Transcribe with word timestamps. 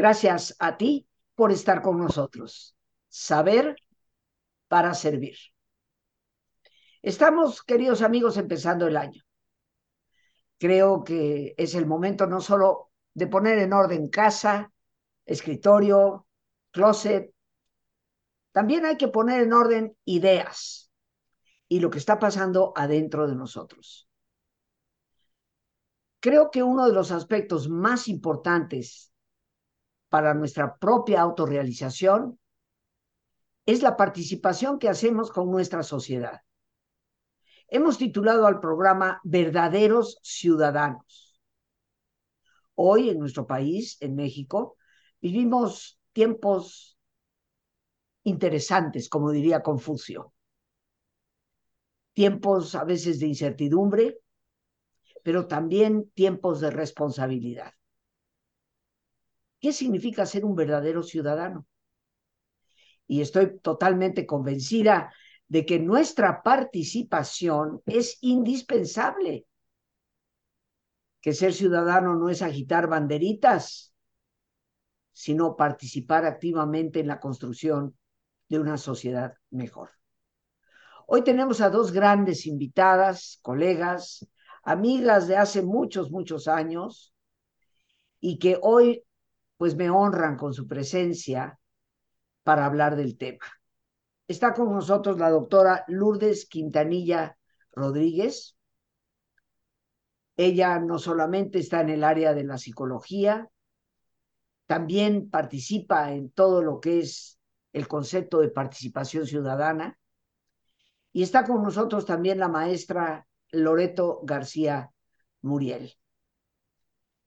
Gracias 0.00 0.56
a 0.58 0.78
ti 0.78 1.06
por 1.34 1.52
estar 1.52 1.82
con 1.82 1.98
nosotros. 1.98 2.74
Saber 3.08 3.76
para 4.66 4.94
servir. 4.94 5.36
Estamos, 7.02 7.62
queridos 7.62 8.00
amigos, 8.00 8.38
empezando 8.38 8.86
el 8.86 8.96
año. 8.96 9.22
Creo 10.56 11.04
que 11.04 11.52
es 11.58 11.74
el 11.74 11.84
momento 11.84 12.26
no 12.26 12.40
solo 12.40 12.90
de 13.12 13.26
poner 13.26 13.58
en 13.58 13.74
orden 13.74 14.08
casa, 14.08 14.72
escritorio, 15.26 16.26
closet, 16.70 17.34
también 18.52 18.86
hay 18.86 18.96
que 18.96 19.08
poner 19.08 19.42
en 19.42 19.52
orden 19.52 19.98
ideas 20.06 20.90
y 21.68 21.80
lo 21.80 21.90
que 21.90 21.98
está 21.98 22.18
pasando 22.18 22.72
adentro 22.74 23.28
de 23.28 23.36
nosotros. 23.36 24.08
Creo 26.20 26.50
que 26.50 26.62
uno 26.62 26.86
de 26.86 26.94
los 26.94 27.12
aspectos 27.12 27.68
más 27.68 28.08
importantes 28.08 29.09
para 30.10 30.34
nuestra 30.34 30.76
propia 30.76 31.22
autorrealización 31.22 32.38
es 33.64 33.82
la 33.82 33.96
participación 33.96 34.78
que 34.78 34.88
hacemos 34.88 35.30
con 35.30 35.50
nuestra 35.50 35.82
sociedad. 35.82 36.40
Hemos 37.68 37.96
titulado 37.96 38.46
al 38.46 38.58
programa 38.58 39.20
Verdaderos 39.22 40.18
Ciudadanos. 40.22 41.40
Hoy 42.74 43.10
en 43.10 43.20
nuestro 43.20 43.46
país, 43.46 43.96
en 44.00 44.16
México, 44.16 44.76
vivimos 45.20 46.00
tiempos 46.12 46.98
interesantes, 48.24 49.08
como 49.08 49.30
diría 49.30 49.62
Confucio. 49.62 50.34
Tiempos 52.12 52.74
a 52.74 52.82
veces 52.82 53.20
de 53.20 53.28
incertidumbre, 53.28 54.18
pero 55.22 55.46
también 55.46 56.10
tiempos 56.14 56.60
de 56.60 56.70
responsabilidad. 56.70 57.72
¿Qué 59.60 59.72
significa 59.72 60.24
ser 60.26 60.44
un 60.44 60.54
verdadero 60.54 61.02
ciudadano? 61.02 61.66
Y 63.06 63.20
estoy 63.20 63.58
totalmente 63.58 64.26
convencida 64.26 65.12
de 65.48 65.66
que 65.66 65.78
nuestra 65.78 66.42
participación 66.42 67.82
es 67.84 68.18
indispensable. 68.22 69.46
Que 71.20 71.34
ser 71.34 71.52
ciudadano 71.52 72.14
no 72.14 72.30
es 72.30 72.40
agitar 72.40 72.86
banderitas, 72.86 73.92
sino 75.12 75.56
participar 75.56 76.24
activamente 76.24 77.00
en 77.00 77.08
la 77.08 77.20
construcción 77.20 77.98
de 78.48 78.58
una 78.58 78.78
sociedad 78.78 79.34
mejor. 79.50 79.90
Hoy 81.06 81.22
tenemos 81.22 81.60
a 81.60 81.68
dos 81.68 81.92
grandes 81.92 82.46
invitadas, 82.46 83.38
colegas, 83.42 84.26
amigas 84.62 85.26
de 85.28 85.36
hace 85.36 85.62
muchos, 85.62 86.10
muchos 86.10 86.48
años, 86.48 87.12
y 88.20 88.38
que 88.38 88.58
hoy 88.62 89.04
pues 89.60 89.76
me 89.76 89.90
honran 89.90 90.38
con 90.38 90.54
su 90.54 90.66
presencia 90.66 91.60
para 92.42 92.64
hablar 92.64 92.96
del 92.96 93.18
tema. 93.18 93.44
Está 94.26 94.54
con 94.54 94.72
nosotros 94.72 95.18
la 95.18 95.28
doctora 95.28 95.84
Lourdes 95.86 96.46
Quintanilla 96.46 97.36
Rodríguez. 97.70 98.56
Ella 100.34 100.78
no 100.78 100.98
solamente 100.98 101.58
está 101.58 101.82
en 101.82 101.90
el 101.90 102.04
área 102.04 102.32
de 102.32 102.44
la 102.44 102.56
psicología, 102.56 103.50
también 104.64 105.28
participa 105.28 106.10
en 106.10 106.30
todo 106.30 106.62
lo 106.62 106.80
que 106.80 107.00
es 107.00 107.38
el 107.74 107.86
concepto 107.86 108.40
de 108.40 108.48
participación 108.48 109.26
ciudadana. 109.26 109.98
Y 111.12 111.22
está 111.22 111.44
con 111.44 111.62
nosotros 111.62 112.06
también 112.06 112.38
la 112.38 112.48
maestra 112.48 113.26
Loreto 113.50 114.22
García 114.24 114.90
Muriel, 115.42 115.92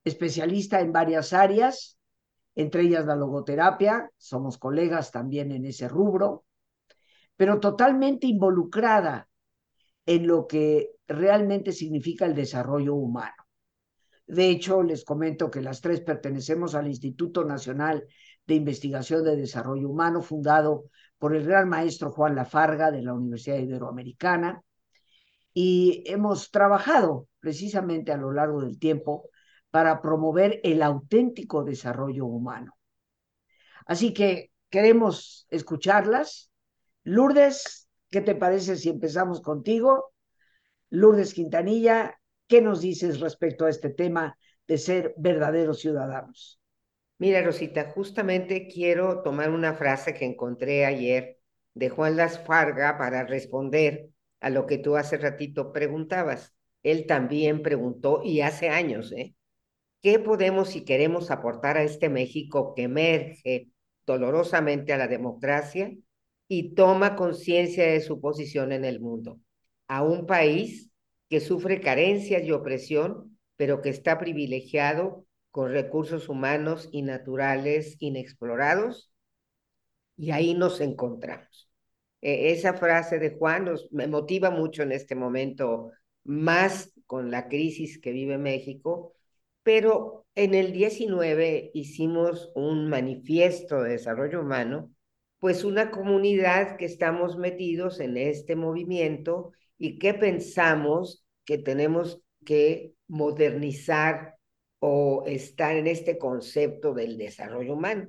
especialista 0.03 0.81
en 0.81 0.91
varias 0.91 1.31
áreas, 1.31 2.00
entre 2.56 2.84
ellas 2.84 3.06
la 3.06 3.16
logoterapia, 3.16 4.09
somos 4.18 4.58
colegas 4.58 5.12
también 5.12 5.52
en 5.52 5.66
ese 5.66 5.88
rubro, 5.88 6.46
pero 7.36 7.59
totalmente 7.59 8.28
involucrada 8.28 9.28
en 10.06 10.28
lo 10.28 10.47
que 10.47 10.91
realmente 11.08 11.72
significa 11.72 12.25
el 12.25 12.36
desarrollo 12.36 12.94
humano. 12.96 13.36
De 14.25 14.50
hecho, 14.50 14.84
les 14.84 15.03
comento 15.03 15.52
que 15.52 15.62
las 15.62 15.81
tres 15.81 16.02
pertenecemos 16.02 16.75
al 16.75 16.88
Instituto 16.88 17.44
Nacional 17.44 18.06
de 18.46 18.56
Investigación 18.56 19.24
de 19.24 19.35
Desarrollo 19.35 19.90
Humano, 19.90 20.22
fundado 20.22 20.85
por 21.18 21.35
el 21.35 21.46
gran 21.46 21.70
maestro 21.70 22.12
Juan 22.12 22.35
Lafarga 22.35 22.91
de 22.91 23.02
la 23.02 23.14
Universidad 23.14 23.58
Iberoamericana, 23.58 24.64
y 25.53 26.03
hemos 26.08 26.52
trabajado 26.52 27.28
precisamente 27.40 28.12
a 28.12 28.18
lo 28.18 28.31
largo 28.31 28.62
del 28.62 28.80
tiempo 28.80 29.30
para 29.73 30.03
promover 30.03 30.59
el 30.63 30.84
auténtico 30.84 31.63
desarrollo 31.63 32.28
humano. 32.28 32.78
Así 33.88 34.13
que 34.13 34.51
queremos 34.69 35.47
escucharlas. 35.50 36.51
Lourdes, 37.03 37.89
¿qué 38.11 38.22
te 38.22 38.35
parece 38.35 38.75
si 38.75 38.89
empezamos 38.89 39.41
contigo? 39.41 40.13
Lourdes 40.91 41.34
Quintanilla, 41.34 42.19
¿qué 42.47 42.61
nos 42.61 42.81
dices 42.81 43.19
respecto 43.19 43.66
a 43.66 43.72
este 43.72 43.89
tema 43.89 44.38
de 44.67 44.78
ser 44.78 45.16
verdaderos 45.17 45.79
ciudadanos? 45.79 46.61
Mira, 47.17 47.41
Rosita, 47.41 47.90
justamente 47.95 48.67
quiero 48.67 49.23
tomar 49.23 49.50
una 49.50 49.73
frase 49.73 50.13
que 50.13 50.25
encontré 50.25 50.85
ayer 50.85 51.40
de 51.73 51.90
Juan 51.90 52.16
Las 52.16 52.45
Farga 52.45 53.00
para 53.00 53.23
responder 53.25 54.09
a 54.40 54.51
lo 54.51 54.67
que 54.67 54.78
tú 54.78 54.97
hace 54.97 55.17
ratito 55.17 55.73
preguntabas. 55.73 56.55
Él 56.84 57.07
también 57.07 57.63
preguntó, 57.63 58.22
y 58.23 58.41
hace 58.41 58.69
años, 58.69 59.11
¿eh? 59.13 59.34
¿Qué 60.03 60.19
podemos 60.19 60.75
y 60.75 60.84
queremos 60.84 61.31
aportar 61.31 61.78
a 61.78 61.84
este 61.84 62.09
México 62.09 62.74
que 62.75 62.84
emerge 62.84 63.69
dolorosamente 64.06 64.91
a 64.91 64.97
la 64.97 65.08
democracia 65.08 65.96
y 66.50 66.75
toma 66.75 67.16
conciencia 67.16 67.86
de 67.86 68.02
su 68.02 68.19
posición 68.19 68.74
en 68.74 68.84
el 68.84 69.00
mundo? 69.00 69.40
A 69.88 70.03
un 70.03 70.25
país 70.25 70.91
que 71.30 71.40
sufre 71.40 71.80
carencias 71.80 72.44
y 72.44 72.52
opresión, 72.52 73.40
pero 73.56 73.81
que 73.81 73.88
está 73.90 74.19
privilegiado 74.19 75.25
con 75.52 75.72
recursos 75.72 76.28
humanos 76.28 76.90
y 76.91 77.03
naturales 77.03 77.96
inexplorados. 78.00 79.09
Y 80.18 80.31
ahí 80.31 80.53
nos 80.53 80.81
encontramos. 80.81 81.70
E, 82.20 82.52
esa 82.52 82.74
frase 82.74 83.20
de 83.20 83.38
Juan 83.38 83.66
nos, 83.66 83.90
me 83.94 84.08
motiva 84.08 84.50
mucho 84.52 84.84
en 84.84 84.91
este 84.91 85.16
momento, 85.16 85.91
más 86.25 86.91
con 87.06 87.31
la 87.31 87.47
crisis 87.47 88.00
que 88.00 88.12
vive 88.12 88.38
México, 88.38 89.14
pero 89.63 90.25
en 90.35 90.53
el 90.53 90.72
19 90.74 91.72
hicimos 91.74 92.51
un 92.56 92.90
manifiesto 92.90 93.81
de 93.81 93.91
desarrollo 93.91 94.41
humano, 94.41 94.94
pues 95.40 95.63
una 95.63 95.91
comunidad 95.91 96.78
que 96.78 96.85
estamos 96.85 97.38
metidos 97.38 98.00
en 98.00 98.18
este 98.18 98.56
movimiento 98.56 99.52
y 99.78 100.00
que 100.00 100.13
pensamos 100.13 101.25
que 101.46 101.57
tenemos 101.57 102.22
que 102.46 102.94
modernizar 103.07 104.38
o 104.79 105.23
estar 105.25 105.75
en 105.75 105.88
este 105.88 106.18
concepto 106.18 106.94
del 106.94 107.18
desarrollo 107.18 107.73
humano. 107.73 108.07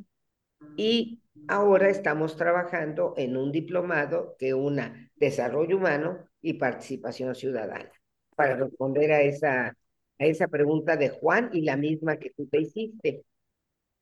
Y 0.77 1.21
ahora 1.49 1.89
estamos 1.89 2.37
trabajando 2.37 3.15
en 3.17 3.37
un 3.37 3.53
diplomado 3.53 4.37
que 4.39 4.55
una 4.55 5.11
desarrollo 5.17 5.77
humano 5.77 6.19
y 6.41 6.55
participación 6.55 7.35
ciudadana, 7.35 7.93
para 8.37 8.57
responder 8.57 9.13
a 9.13 9.23
esa 9.23 9.77
a 10.19 10.27
esa 10.27 10.49
pregunta 10.49 10.97
de 10.97 11.11
Juan 11.11 11.51
y 11.53 11.63
la 11.63 11.77
misma 11.77 12.19
que 12.19 12.31
tú 12.31 12.47
te 12.47 12.61
hiciste. 12.61 13.25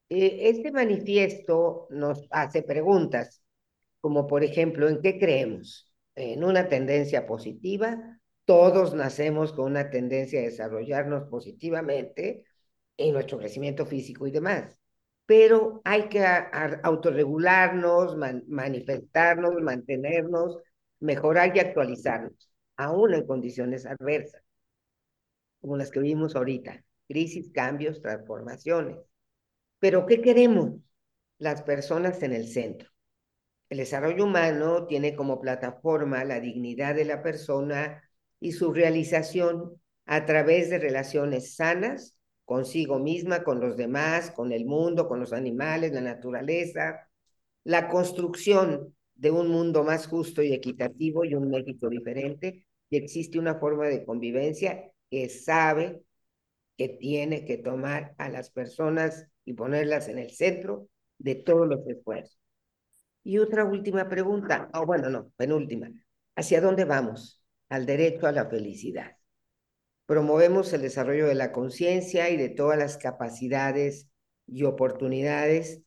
Eh, 0.08 0.50
este 0.50 0.72
manifiesto 0.72 1.86
nos 1.90 2.26
hace 2.30 2.62
preguntas, 2.62 3.42
como 4.00 4.26
por 4.26 4.44
ejemplo, 4.44 4.88
¿en 4.88 5.00
qué 5.00 5.18
creemos? 5.18 5.92
¿En 6.14 6.44
una 6.44 6.68
tendencia 6.68 7.26
positiva? 7.26 8.20
Todos 8.44 8.94
nacemos 8.94 9.52
con 9.52 9.66
una 9.66 9.90
tendencia 9.90 10.40
a 10.40 10.44
desarrollarnos 10.44 11.28
positivamente 11.28 12.44
en 12.96 13.14
nuestro 13.14 13.38
crecimiento 13.38 13.86
físico 13.86 14.26
y 14.26 14.30
demás. 14.32 14.76
Pero 15.26 15.80
hay 15.84 16.08
que 16.08 16.24
autorregularnos, 16.82 18.16
manifestarnos, 18.48 19.54
mantenernos, 19.62 20.58
mejorar 21.00 21.56
y 21.56 21.60
actualizarnos, 21.60 22.50
aún 22.76 23.14
en 23.14 23.26
condiciones 23.26 23.86
adversas 23.86 24.42
como 25.62 25.78
las 25.78 25.90
que 25.90 26.00
vimos 26.00 26.36
ahorita, 26.36 26.84
crisis, 27.08 27.50
cambios, 27.52 28.02
transformaciones. 28.02 28.98
Pero 29.78 30.04
¿qué 30.04 30.20
queremos? 30.20 30.74
Las 31.38 31.62
personas 31.62 32.22
en 32.22 32.34
el 32.34 32.48
centro. 32.48 32.90
El 33.70 33.78
desarrollo 33.78 34.24
humano 34.24 34.86
tiene 34.86 35.16
como 35.16 35.40
plataforma 35.40 36.24
la 36.24 36.40
dignidad 36.40 36.94
de 36.94 37.06
la 37.06 37.22
persona 37.22 38.02
y 38.38 38.52
su 38.52 38.74
realización 38.74 39.80
a 40.04 40.26
través 40.26 40.68
de 40.68 40.78
relaciones 40.78 41.54
sanas 41.54 42.18
consigo 42.44 42.98
misma, 42.98 43.44
con 43.44 43.60
los 43.60 43.76
demás, 43.76 44.30
con 44.32 44.52
el 44.52 44.66
mundo, 44.66 45.08
con 45.08 45.20
los 45.20 45.32
animales, 45.32 45.92
la 45.92 46.02
naturaleza, 46.02 47.08
la 47.64 47.88
construcción 47.88 48.94
de 49.14 49.30
un 49.30 49.48
mundo 49.48 49.84
más 49.84 50.06
justo 50.06 50.42
y 50.42 50.52
equitativo 50.52 51.24
y 51.24 51.34
un 51.34 51.48
México 51.48 51.88
diferente, 51.88 52.66
y 52.90 52.96
existe 52.96 53.38
una 53.38 53.54
forma 53.54 53.86
de 53.86 54.04
convivencia 54.04 54.91
que 55.12 55.28
sabe 55.28 56.02
que 56.78 56.88
tiene 56.88 57.44
que 57.44 57.58
tomar 57.58 58.14
a 58.16 58.30
las 58.30 58.48
personas 58.48 59.26
y 59.44 59.52
ponerlas 59.52 60.08
en 60.08 60.18
el 60.18 60.30
centro 60.30 60.88
de 61.18 61.34
todos 61.34 61.68
los 61.68 61.86
esfuerzos. 61.86 62.40
Y 63.22 63.36
otra 63.36 63.66
última 63.66 64.08
pregunta, 64.08 64.70
o 64.72 64.86
bueno, 64.86 65.10
no, 65.10 65.30
penúltima. 65.36 65.90
¿Hacia 66.34 66.62
dónde 66.62 66.86
vamos? 66.86 67.44
Al 67.68 67.84
derecho 67.84 68.26
a 68.26 68.32
la 68.32 68.48
felicidad. 68.48 69.18
Promovemos 70.06 70.72
el 70.72 70.80
desarrollo 70.80 71.26
de 71.26 71.34
la 71.34 71.52
conciencia 71.52 72.30
y 72.30 72.38
de 72.38 72.48
todas 72.48 72.78
las 72.78 72.96
capacidades 72.96 74.08
y 74.46 74.64
oportunidades 74.64 75.82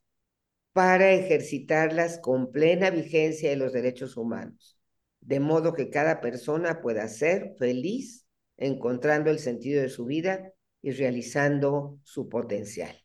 para 0.72 1.14
ejercitarlas 1.14 2.20
con 2.20 2.52
plena 2.52 2.92
vigencia 2.92 3.50
de 3.50 3.56
los 3.56 3.74
derechos 3.74 4.18
humanos, 4.18 4.80
de 5.20 5.40
modo 5.40 5.74
que 5.74 5.90
cada 5.90 6.22
persona 6.22 6.80
pueda 6.80 7.08
ser 7.08 7.56
feliz 7.58 8.25
encontrando 8.58 9.30
el 9.32 9.40
sentido 9.40 9.82
de 9.82 9.90
su 9.90 10.06
vida 10.06 10.54
y 10.82 10.92
realizando 10.92 12.00
su 12.04 12.30
potencial 12.30 12.96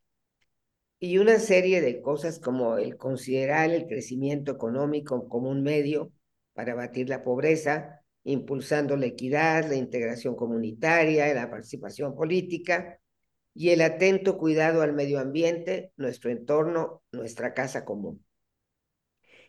y 1.00 1.19
una 1.19 1.38
serie 1.38 1.81
de 1.81 2.02
cosas 2.02 2.38
como 2.38 2.76
el 2.76 2.97
considerar 2.99 3.70
el 3.70 3.87
crecimiento 3.87 4.52
económico 4.52 5.29
como 5.29 5.49
un 5.49 5.62
medio 5.62 6.12
para 6.52 6.73
abatir 6.73 7.08
la 7.08 7.25
pobreza, 7.25 8.02
impulsando 8.23 8.97
la 8.97 9.06
equidad, 9.06 9.64
la 9.69 9.76
integración 9.76 10.37
comunitaria, 10.37 11.32
la 11.35 11.50
participación 11.50 12.14
política 12.14 13.00
y 13.55 13.70
el 13.70 13.81
atento 13.81 14.37
cuidado 14.37 14.82
al 14.82 14.93
medio 14.93 15.20
ambiente, 15.20 15.93
nuestro 15.97 16.31
entorno, 16.31 17.02
nuestra 17.12 17.55
casa 17.55 17.85
común. 17.87 18.25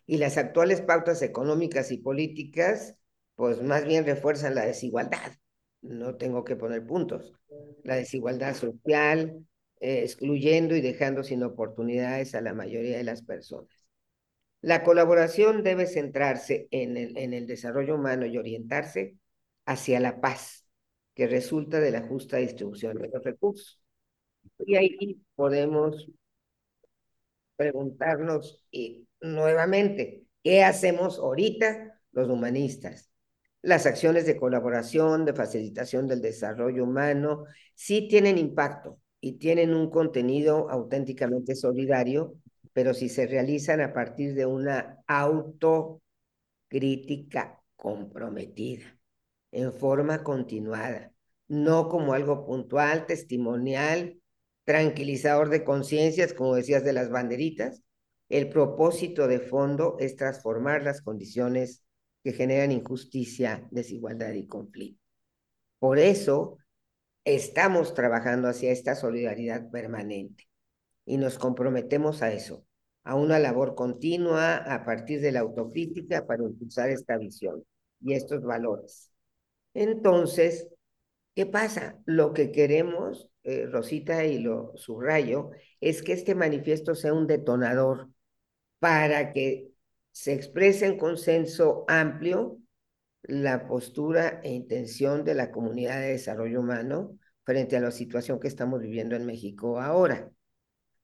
Y 0.06 0.16
las 0.16 0.38
actuales 0.38 0.80
pautas 0.80 1.20
económicas 1.22 1.92
y 1.92 1.98
políticas, 1.98 2.96
pues 3.34 3.62
más 3.62 3.84
bien 3.84 4.06
refuerzan 4.06 4.54
la 4.54 4.64
desigualdad. 4.64 5.32
No 5.82 6.16
tengo 6.16 6.44
que 6.44 6.56
poner 6.56 6.86
puntos. 6.86 7.34
La 7.82 7.96
desigualdad 7.96 8.54
social, 8.54 9.44
eh, 9.80 10.02
excluyendo 10.02 10.76
y 10.76 10.80
dejando 10.80 11.24
sin 11.24 11.42
oportunidades 11.42 12.34
a 12.34 12.40
la 12.40 12.54
mayoría 12.54 12.96
de 12.96 13.04
las 13.04 13.22
personas. 13.22 13.86
La 14.60 14.84
colaboración 14.84 15.64
debe 15.64 15.86
centrarse 15.86 16.68
en 16.70 16.96
el, 16.96 17.18
en 17.18 17.34
el 17.34 17.48
desarrollo 17.48 17.96
humano 17.96 18.26
y 18.26 18.38
orientarse 18.38 19.16
hacia 19.66 19.98
la 19.98 20.20
paz, 20.20 20.66
que 21.14 21.26
resulta 21.26 21.80
de 21.80 21.90
la 21.90 22.02
justa 22.02 22.36
distribución 22.36 22.96
de 22.98 23.08
los 23.08 23.24
recursos. 23.24 23.80
Y 24.60 24.76
ahí 24.76 25.20
podemos 25.34 26.08
preguntarnos 27.56 28.64
y, 28.70 29.06
nuevamente, 29.20 30.24
¿qué 30.42 30.62
hacemos 30.62 31.18
ahorita 31.18 32.00
los 32.12 32.28
humanistas? 32.28 33.11
Las 33.62 33.86
acciones 33.86 34.26
de 34.26 34.36
colaboración, 34.36 35.24
de 35.24 35.34
facilitación 35.34 36.06
del 36.08 36.20
desarrollo 36.20 36.84
humano, 36.84 37.44
sí 37.74 38.08
tienen 38.08 38.36
impacto, 38.38 38.98
y 39.24 39.38
tienen 39.38 39.72
un 39.72 39.88
contenido 39.88 40.68
auténticamente 40.68 41.54
solidario, 41.54 42.34
pero 42.74 42.92
si 42.92 43.08
se 43.08 43.26
realizan 43.26 43.80
a 43.80 43.94
partir 43.94 44.34
de 44.34 44.46
una 44.46 44.98
autocrítica 45.06 46.02
comprometida, 47.76 48.98
en 49.52 49.72
forma 49.72 50.24
continuada, 50.24 51.12
no 51.46 51.88
como 51.88 52.14
algo 52.14 52.44
puntual, 52.44 53.06
testimonial, 53.06 54.18
tranquilizador 54.64 55.50
de 55.50 55.62
conciencias, 55.62 56.34
como 56.34 56.56
decías 56.56 56.82
de 56.84 56.92
las 56.92 57.08
banderitas. 57.08 57.80
El 58.28 58.48
propósito 58.48 59.28
de 59.28 59.38
fondo 59.38 59.96
es 60.00 60.16
transformar 60.16 60.82
las 60.82 61.00
condiciones 61.00 61.84
que 62.22 62.32
generan 62.32 62.72
injusticia, 62.72 63.66
desigualdad 63.70 64.32
y 64.32 64.46
conflicto. 64.46 65.00
Por 65.78 65.98
eso, 65.98 66.58
estamos 67.24 67.94
trabajando 67.94 68.48
hacia 68.48 68.72
esta 68.72 68.94
solidaridad 68.94 69.70
permanente 69.70 70.48
y 71.04 71.16
nos 71.16 71.38
comprometemos 71.38 72.22
a 72.22 72.32
eso, 72.32 72.64
a 73.04 73.14
una 73.16 73.38
labor 73.38 73.74
continua 73.74 74.56
a 74.56 74.84
partir 74.84 75.20
de 75.20 75.32
la 75.32 75.40
autocrítica 75.40 76.26
para 76.26 76.44
impulsar 76.44 76.90
esta 76.90 77.18
visión 77.18 77.64
y 78.00 78.14
estos 78.14 78.42
valores. 78.42 79.10
Entonces, 79.74 80.68
¿qué 81.34 81.46
pasa? 81.46 81.98
Lo 82.04 82.32
que 82.32 82.52
queremos, 82.52 83.30
eh, 83.42 83.66
Rosita, 83.66 84.24
y 84.24 84.38
lo 84.38 84.72
subrayo, 84.76 85.50
es 85.80 86.02
que 86.02 86.12
este 86.12 86.34
manifiesto 86.34 86.94
sea 86.94 87.14
un 87.14 87.26
detonador 87.26 88.08
para 88.78 89.32
que 89.32 89.71
se 90.12 90.34
exprese 90.34 90.86
en 90.86 90.98
consenso 90.98 91.84
amplio 91.88 92.58
la 93.22 93.66
postura 93.66 94.40
e 94.42 94.52
intención 94.52 95.24
de 95.24 95.34
la 95.34 95.50
comunidad 95.50 96.00
de 96.00 96.12
desarrollo 96.12 96.60
humano 96.60 97.18
frente 97.44 97.76
a 97.76 97.80
la 97.80 97.90
situación 97.90 98.38
que 98.38 98.48
estamos 98.48 98.80
viviendo 98.80 99.16
en 99.16 99.26
México 99.26 99.80
ahora. 99.80 100.30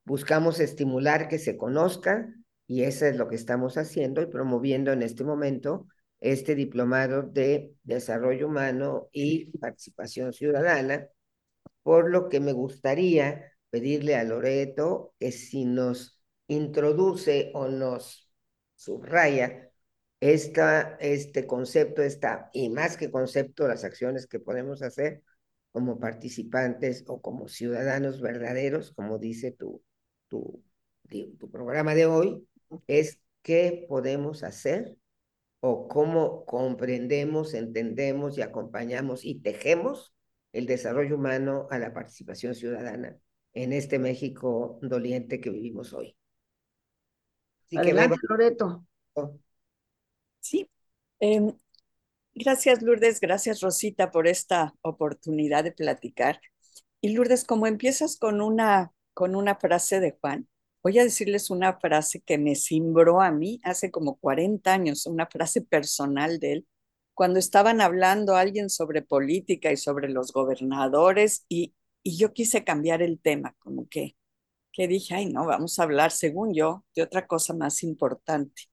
Buscamos 0.05 0.59
estimular 0.59 1.27
que 1.27 1.39
se 1.39 1.57
conozca 1.57 2.33
y 2.67 2.83
eso 2.83 3.05
es 3.05 3.15
lo 3.15 3.27
que 3.27 3.35
estamos 3.35 3.77
haciendo 3.77 4.21
y 4.21 4.27
promoviendo 4.27 4.91
en 4.91 5.01
este 5.01 5.23
momento 5.23 5.87
este 6.19 6.55
diplomado 6.55 7.23
de 7.23 7.73
desarrollo 7.83 8.47
humano 8.47 9.09
y 9.11 9.57
participación 9.57 10.33
ciudadana, 10.33 11.07
por 11.83 12.09
lo 12.09 12.29
que 12.29 12.39
me 12.39 12.51
gustaría 12.51 13.53
pedirle 13.69 14.15
a 14.15 14.23
Loreto 14.23 15.13
que 15.19 15.31
si 15.31 15.65
nos 15.65 16.21
introduce 16.47 17.51
o 17.53 17.67
nos 17.67 18.28
subraya 18.79 19.71
esta, 20.21 20.95
este 21.01 21.45
concepto, 21.45 22.01
esta, 22.01 22.49
y 22.53 22.69
más 22.69 22.95
que 22.95 23.11
concepto, 23.11 23.67
las 23.67 23.83
acciones 23.83 24.25
que 24.25 24.39
podemos 24.39 24.81
hacer 24.81 25.21
como 25.71 25.99
participantes 25.99 27.03
o 27.07 27.21
como 27.21 27.49
ciudadanos 27.49 28.21
verdaderos, 28.21 28.93
como 28.93 29.19
dice 29.19 29.51
tu, 29.51 29.83
tu, 30.29 30.63
tu 31.09 31.51
programa 31.51 31.93
de 31.93 32.05
hoy, 32.05 32.47
es 32.87 33.19
qué 33.41 33.85
podemos 33.89 34.43
hacer 34.43 34.97
o 35.59 35.89
cómo 35.89 36.45
comprendemos, 36.45 37.53
entendemos 37.53 38.37
y 38.37 38.43
acompañamos 38.43 39.25
y 39.25 39.41
tejemos 39.41 40.15
el 40.53 40.65
desarrollo 40.65 41.15
humano 41.15 41.67
a 41.69 41.79
la 41.79 41.93
participación 41.93 42.55
ciudadana 42.55 43.17
en 43.53 43.73
este 43.73 43.99
México 43.99 44.79
doliente 44.81 45.41
que 45.41 45.49
vivimos 45.49 45.93
hoy. 45.93 46.18
Adelante, 47.75 48.17
Loreto. 48.27 48.85
Sí. 50.39 50.69
Em, 51.19 51.53
gracias, 52.33 52.81
Lourdes. 52.81 53.19
Gracias, 53.19 53.61
Rosita, 53.61 54.11
por 54.11 54.27
esta 54.27 54.73
oportunidad 54.81 55.63
de 55.63 55.71
platicar. 55.71 56.41
Y 57.01 57.13
Lourdes, 57.13 57.43
como 57.45 57.67
empiezas 57.67 58.17
con 58.17 58.41
una, 58.41 58.93
con 59.13 59.35
una 59.35 59.55
frase 59.55 59.99
de 59.99 60.17
Juan, 60.19 60.47
voy 60.83 60.99
a 60.99 61.03
decirles 61.03 61.49
una 61.49 61.79
frase 61.79 62.21
que 62.21 62.37
me 62.37 62.55
cimbró 62.55 63.21
a 63.21 63.31
mí 63.31 63.59
hace 63.63 63.91
como 63.91 64.17
40 64.17 64.73
años, 64.73 65.05
una 65.05 65.27
frase 65.27 65.61
personal 65.61 66.39
de 66.39 66.53
él, 66.53 66.67
cuando 67.13 67.39
estaban 67.39 67.81
hablando 67.81 68.35
alguien 68.35 68.69
sobre 68.69 69.01
política 69.01 69.71
y 69.71 69.77
sobre 69.77 70.09
los 70.09 70.31
gobernadores 70.31 71.45
y, 71.49 71.73
y 72.03 72.17
yo 72.17 72.33
quise 72.33 72.63
cambiar 72.63 73.01
el 73.01 73.19
tema, 73.19 73.55
como 73.59 73.87
que, 73.89 74.15
que 74.71 74.87
dije, 74.87 75.15
ay, 75.15 75.27
no, 75.27 75.45
vamos 75.45 75.79
a 75.79 75.83
hablar, 75.83 76.11
según 76.11 76.53
yo, 76.53 76.85
de 76.95 77.03
otra 77.03 77.27
cosa 77.27 77.53
más 77.53 77.83
importante. 77.83 78.63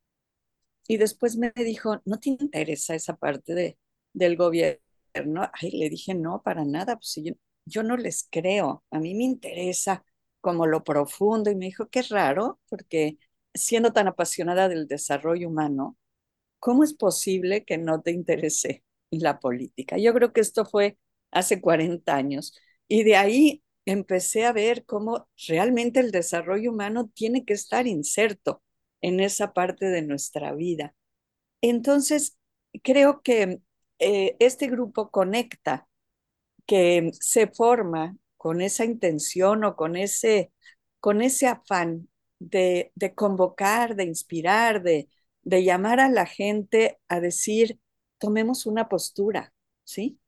Y 0.89 0.99
después 0.99 1.37
me 1.37 1.53
dijo, 1.55 2.01
¿no 2.05 2.19
te 2.21 2.31
interesa 2.31 2.95
esa 2.95 3.17
parte 3.17 3.55
de, 3.55 3.79
del 4.13 4.37
gobierno? 4.37 4.81
Ay, 5.53 5.71
le 5.73 5.91
dije, 5.91 6.15
no, 6.15 6.43
para 6.43 6.65
nada, 6.65 6.97
pues 6.97 7.15
yo, 7.25 7.33
yo 7.65 7.83
no 7.83 7.97
les 7.97 8.29
creo, 8.31 8.85
a 8.91 8.99
mí 9.01 9.15
me 9.15 9.25
interesa 9.25 10.05
como 10.41 10.67
lo 10.67 10.85
profundo. 10.85 11.51
Y 11.51 11.57
me 11.57 11.67
dijo, 11.67 11.89
qué 11.89 12.03
raro, 12.03 12.61
porque 12.69 13.19
siendo 13.55 13.93
tan 13.93 14.07
apasionada 14.09 14.69
del 14.69 14.87
desarrollo 14.87 15.49
humano, 15.49 15.97
¿cómo 16.59 16.85
es 16.85 16.95
posible 16.95 17.65
que 17.65 17.79
no 17.79 18.03
te 18.03 18.13
interese 18.13 18.85
la 19.11 19.41
política? 19.41 19.99
Yo 19.99 20.15
creo 20.15 20.33
que 20.33 20.41
esto 20.41 20.65
fue 20.67 20.99
hace 21.31 21.61
40 21.61 22.17
años. 22.17 22.55
Y 22.89 23.05
de 23.05 23.17
ahí 23.17 23.63
empecé 23.87 24.47
a 24.47 24.53
ver 24.53 24.85
cómo 24.87 25.29
realmente 25.49 26.01
el 26.01 26.13
desarrollo 26.13 26.73
humano 26.73 27.11
tiene 27.15 27.45
que 27.47 27.55
estar 27.55 27.87
inserto 27.89 28.63
en 29.03 29.21
esa 29.21 29.53
parte 29.55 29.87
de 29.87 30.03
nuestra 30.03 30.55
vida. 30.55 30.95
Entonces, 31.63 32.39
creo 32.85 33.23
que 33.23 33.61
eh, 33.99 34.37
este 34.41 34.69
grupo 34.69 35.11
conecta, 35.11 35.89
que 36.67 37.11
se 37.21 37.47
forma 37.49 38.17
con 38.37 38.61
esa 38.61 38.85
intención 38.85 39.65
o 39.65 39.77
con 39.77 39.97
ese, 39.97 40.53
con 41.01 41.23
ese 41.23 41.47
afán 41.49 42.09
de, 42.39 42.93
de 42.95 43.15
convocar, 43.15 43.97
de 43.97 44.05
inspirar, 44.05 44.83
de, 44.83 45.09
de 45.43 45.65
llamar 45.65 46.01
a 46.01 46.09
la 46.11 46.27
gente 46.27 46.99
a 47.09 47.21
decir, 47.21 47.81
tomemos 48.19 48.67
una 48.67 48.89
postura, 48.89 49.53
¿sí? 49.85 50.19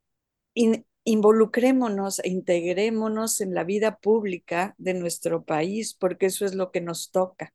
Involucrémonos 1.09 2.19
e 2.19 2.29
integrémonos 2.29 3.41
en 3.41 3.53
la 3.53 3.63
vida 3.63 3.97
pública 3.99 4.75
de 4.77 4.93
nuestro 4.93 5.43
país, 5.43 5.93
porque 5.95 6.27
eso 6.27 6.45
es 6.45 6.55
lo 6.55 6.71
que 6.71 6.81
nos 6.81 7.11
toca. 7.11 7.53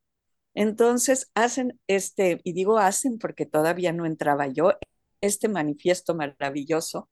Entonces 0.54 1.30
hacen 1.34 1.80
este, 1.88 2.40
y 2.44 2.52
digo 2.52 2.78
hacen 2.78 3.18
porque 3.18 3.46
todavía 3.46 3.92
no 3.92 4.06
entraba 4.06 4.49
yo, 4.49 4.73
este 5.20 5.49
manifiesto 5.49 6.14
maravilloso, 6.14 7.08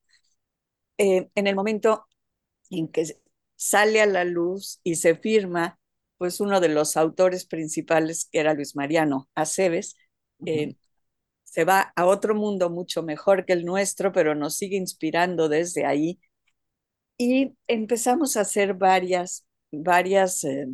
eh, 0.99 1.31
en 1.35 1.47
el 1.47 1.57
momento 1.57 2.07
en 2.71 2.89
que 2.89 3.07
sale 3.57 4.03
a 4.03 4.07
la 4.07 4.25
luz 4.25 4.81
y 4.85 4.97
se 4.97 5.17
firma, 5.17 5.79
pues 6.19 6.41
uno 6.41 6.61
de 6.61 6.69
los 6.69 6.97
autores 6.97 7.47
principales, 7.47 8.29
que 8.31 8.41
era 8.41 8.55
Luis 8.55 8.77
Mariano 8.77 9.29
Aceves, 9.35 9.97
eh, 10.47 10.77
se 11.45 11.65
va 11.65 11.93
a 11.97 12.07
otro 12.07 12.35
mundo 12.35 12.71
mucho 12.71 13.03
mejor 13.03 13.45
que 13.47 13.53
el 13.55 13.65
nuestro, 13.65 14.13
pero 14.13 14.35
nos 14.35 14.57
sigue 14.57 14.77
inspirando 14.77 15.49
desde 15.49 15.87
ahí. 15.87 16.21
Y 17.23 17.57
empezamos 17.69 18.37
a 18.37 18.41
hacer 18.41 18.75
varias, 18.75 19.47
varias 19.71 20.43
eh, 20.45 20.67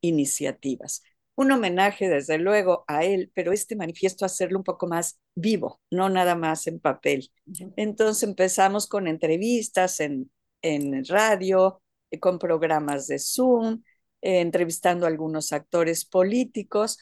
iniciativas. 0.00 1.02
Un 1.36 1.52
homenaje, 1.52 2.08
desde 2.08 2.38
luego, 2.38 2.84
a 2.88 3.04
él, 3.04 3.30
pero 3.34 3.52
este 3.52 3.76
manifiesto 3.76 4.24
hacerlo 4.24 4.58
un 4.58 4.64
poco 4.64 4.86
más 4.88 5.20
vivo, 5.36 5.80
no 5.90 6.08
nada 6.08 6.34
más 6.34 6.66
en 6.66 6.80
papel. 6.80 7.30
Entonces 7.76 8.24
empezamos 8.24 8.88
con 8.88 9.06
entrevistas 9.06 10.00
en, 10.00 10.30
en 10.62 11.04
radio, 11.06 11.80
eh, 12.10 12.18
con 12.18 12.38
programas 12.40 13.06
de 13.06 13.18
Zoom, 13.20 13.82
eh, 14.22 14.40
entrevistando 14.40 15.06
a 15.06 15.08
algunos 15.08 15.52
actores 15.52 16.04
políticos 16.04 16.98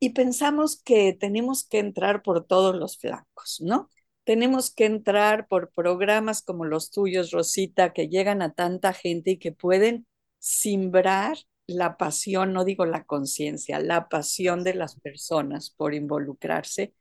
y 0.00 0.10
pensamos 0.10 0.82
que 0.82 1.12
tenemos 1.14 1.64
que 1.68 1.78
entrar 1.78 2.22
por 2.22 2.44
todos 2.46 2.74
los 2.76 2.98
flancos, 2.98 3.60
¿no? 3.62 3.88
Tenemos 4.24 4.70
que 4.70 4.86
entrar 4.86 5.46
por 5.48 5.70
programas 5.72 6.42
como 6.42 6.64
los 6.64 6.90
tuyos, 6.90 7.30
Rosita, 7.30 7.92
que 7.92 8.08
llegan 8.08 8.42
a 8.42 8.52
tanta 8.52 8.92
gente 8.92 9.32
y 9.32 9.38
que 9.38 9.52
pueden 9.52 10.06
simbrar 10.38 11.36
la 11.66 11.96
pasión, 11.96 12.52
no 12.52 12.64
digo 12.64 12.86
la 12.86 13.04
conciencia, 13.04 13.80
la 13.80 14.08
pasión 14.08 14.64
de 14.64 14.74
las 14.74 14.98
personas 15.00 15.70
por 15.70 15.94
involucrarse. 15.94 16.94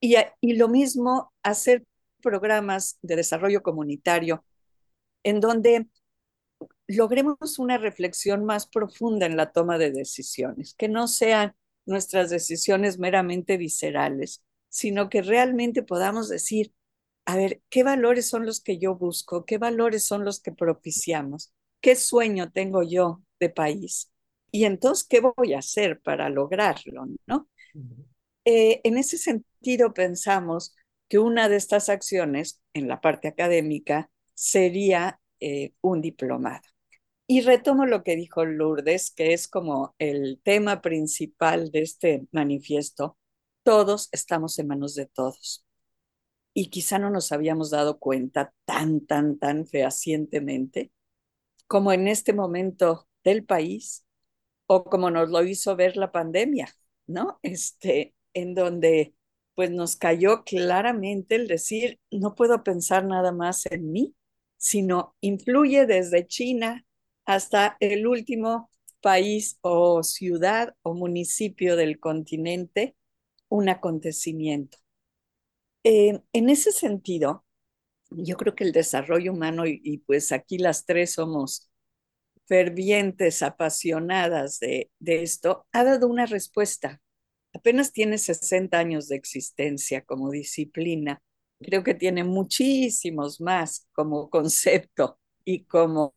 Y, 0.00 0.16
y 0.40 0.54
lo 0.54 0.68
mismo, 0.68 1.32
hacer 1.42 1.84
programas 2.22 2.98
de 3.02 3.16
desarrollo 3.16 3.62
comunitario 3.62 4.44
en 5.22 5.40
donde 5.40 5.86
logremos 6.86 7.58
una 7.58 7.78
reflexión 7.78 8.44
más 8.44 8.66
profunda 8.66 9.26
en 9.26 9.36
la 9.36 9.52
toma 9.52 9.78
de 9.78 9.90
decisiones, 9.90 10.74
que 10.74 10.88
no 10.88 11.08
sean 11.08 11.54
nuestras 11.84 12.30
decisiones 12.30 12.98
meramente 12.98 13.56
viscerales, 13.56 14.44
sino 14.76 15.08
que 15.08 15.22
realmente 15.22 15.82
podamos 15.82 16.28
decir, 16.28 16.74
a 17.24 17.34
ver, 17.34 17.62
¿qué 17.70 17.82
valores 17.82 18.28
son 18.28 18.44
los 18.44 18.60
que 18.60 18.76
yo 18.76 18.94
busco? 18.94 19.46
¿Qué 19.46 19.56
valores 19.56 20.04
son 20.04 20.22
los 20.22 20.38
que 20.38 20.52
propiciamos? 20.52 21.54
¿Qué 21.80 21.96
sueño 21.96 22.52
tengo 22.52 22.82
yo 22.82 23.22
de 23.40 23.48
país? 23.48 24.12
Y 24.50 24.66
entonces, 24.66 25.06
¿qué 25.08 25.20
voy 25.20 25.54
a 25.54 25.60
hacer 25.60 26.02
para 26.02 26.28
lograrlo? 26.28 27.06
¿no? 27.26 27.48
Eh, 28.44 28.82
en 28.84 28.98
ese 28.98 29.16
sentido, 29.16 29.94
pensamos 29.94 30.76
que 31.08 31.18
una 31.18 31.48
de 31.48 31.56
estas 31.56 31.88
acciones 31.88 32.60
en 32.74 32.86
la 32.86 33.00
parte 33.00 33.28
académica 33.28 34.10
sería 34.34 35.20
eh, 35.40 35.72
un 35.80 36.02
diplomado. 36.02 36.68
Y 37.26 37.40
retomo 37.40 37.86
lo 37.86 38.04
que 38.04 38.14
dijo 38.14 38.44
Lourdes, 38.44 39.10
que 39.10 39.32
es 39.32 39.48
como 39.48 39.94
el 39.98 40.38
tema 40.44 40.82
principal 40.82 41.70
de 41.70 41.80
este 41.80 42.26
manifiesto. 42.30 43.16
Todos 43.66 44.08
estamos 44.12 44.60
en 44.60 44.68
manos 44.68 44.94
de 44.94 45.06
todos. 45.06 45.66
Y 46.54 46.70
quizá 46.70 47.00
no 47.00 47.10
nos 47.10 47.32
habíamos 47.32 47.70
dado 47.70 47.98
cuenta 47.98 48.54
tan, 48.64 49.04
tan, 49.04 49.40
tan 49.40 49.66
fehacientemente 49.66 50.92
como 51.66 51.92
en 51.92 52.06
este 52.06 52.32
momento 52.32 53.08
del 53.24 53.44
país 53.44 54.06
o 54.68 54.84
como 54.84 55.10
nos 55.10 55.30
lo 55.30 55.42
hizo 55.42 55.74
ver 55.74 55.96
la 55.96 56.12
pandemia, 56.12 56.68
¿no? 57.08 57.40
Este, 57.42 58.14
en 58.34 58.54
donde 58.54 59.16
pues 59.56 59.72
nos 59.72 59.96
cayó 59.96 60.44
claramente 60.44 61.34
el 61.34 61.48
decir, 61.48 61.98
no 62.12 62.36
puedo 62.36 62.62
pensar 62.62 63.04
nada 63.04 63.32
más 63.32 63.66
en 63.66 63.90
mí, 63.90 64.14
sino 64.58 65.16
influye 65.20 65.86
desde 65.86 66.24
China 66.28 66.86
hasta 67.24 67.76
el 67.80 68.06
último 68.06 68.70
país 69.00 69.58
o 69.62 70.04
ciudad 70.04 70.76
o 70.82 70.94
municipio 70.94 71.74
del 71.74 71.98
continente 71.98 72.94
un 73.48 73.68
acontecimiento. 73.68 74.78
Eh, 75.84 76.20
en 76.32 76.50
ese 76.50 76.72
sentido, 76.72 77.44
yo 78.10 78.36
creo 78.36 78.54
que 78.54 78.64
el 78.64 78.72
desarrollo 78.72 79.32
humano, 79.32 79.66
y, 79.66 79.98
pues 80.06 80.32
aquí 80.32 80.58
las 80.58 80.86
tres 80.86 81.14
somos 81.14 81.70
fervientes, 82.46 83.42
apasionadas 83.42 84.60
de, 84.60 84.90
de 85.00 85.22
esto, 85.22 85.66
ha 85.72 85.84
dado 85.84 86.08
una 86.08 86.26
respuesta. 86.26 87.00
Apenas 87.54 87.92
tiene 87.92 88.18
60 88.18 88.78
años 88.78 89.08
de 89.08 89.16
existencia 89.16 90.02
como 90.04 90.30
disciplina. 90.30 91.22
Creo 91.60 91.84
que 91.84 91.94
tiene 91.94 92.24
muchísimos 92.24 93.40
más 93.40 93.88
como 93.92 94.30
concepto 94.30 95.18
y 95.44 95.64
como 95.64 96.14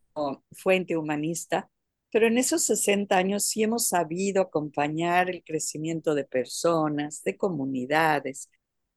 fuente 0.51 0.97
humanista, 0.97 1.69
pero 2.11 2.27
en 2.27 2.37
esos 2.37 2.63
60 2.63 3.17
años 3.17 3.45
sí 3.45 3.63
hemos 3.63 3.87
sabido 3.89 4.41
acompañar 4.41 5.29
el 5.29 5.43
crecimiento 5.43 6.15
de 6.15 6.25
personas, 6.25 7.23
de 7.23 7.37
comunidades, 7.37 8.49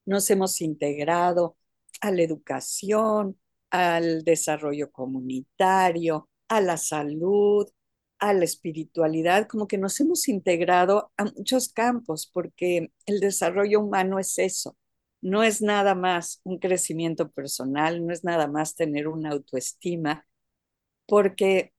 nos 0.07 0.29
hemos 0.31 0.61
integrado 0.61 1.57
a 2.01 2.11
la 2.11 2.23
educación, 2.23 3.39
al 3.71 4.25
desarrollo 4.25 4.91
comunitario, 4.91 6.29
a 6.49 6.61
la 6.61 6.77
salud, 6.77 7.69
a 8.19 8.33
la 8.35 8.45
espiritualidad, 8.45 9.49
como 9.49 9.67
que 9.67 9.79
nos 9.79 9.99
hemos 10.01 10.29
integrado 10.29 11.13
a 11.17 11.25
muchos 11.25 11.69
campos, 11.71 12.31
porque 12.33 12.93
el 13.07 13.21
desarrollo 13.21 13.81
humano 13.81 14.19
es 14.19 14.39
eso, 14.39 14.77
no 15.21 15.43
es 15.43 15.63
nada 15.63 15.95
más 15.95 16.41
un 16.45 16.59
crecimiento 16.59 17.31
personal, 17.31 18.05
no 18.07 18.13
es 18.13 18.25
nada 18.25 18.47
más 18.47 18.75
tener 18.75 19.09
una 19.09 19.31
autoestima, 19.31 20.27
porque 21.07 21.73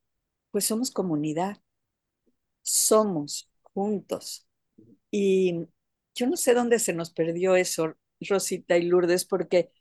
pues 0.53 0.65
somos 0.67 0.91
comunidad, 0.93 1.59
somos 2.61 3.49
juntos. 3.61 4.47
Y 5.11 5.67
yo 6.15 6.27
no 6.27 6.37
sé 6.37 6.53
dónde 6.53 6.79
se 6.79 6.93
nos 6.93 7.11
perdió 7.13 7.55
eso, 7.55 7.95
Rosita 8.21 8.77
y 8.77 8.83
Lourdes, 8.85 9.25
porque 9.25 9.71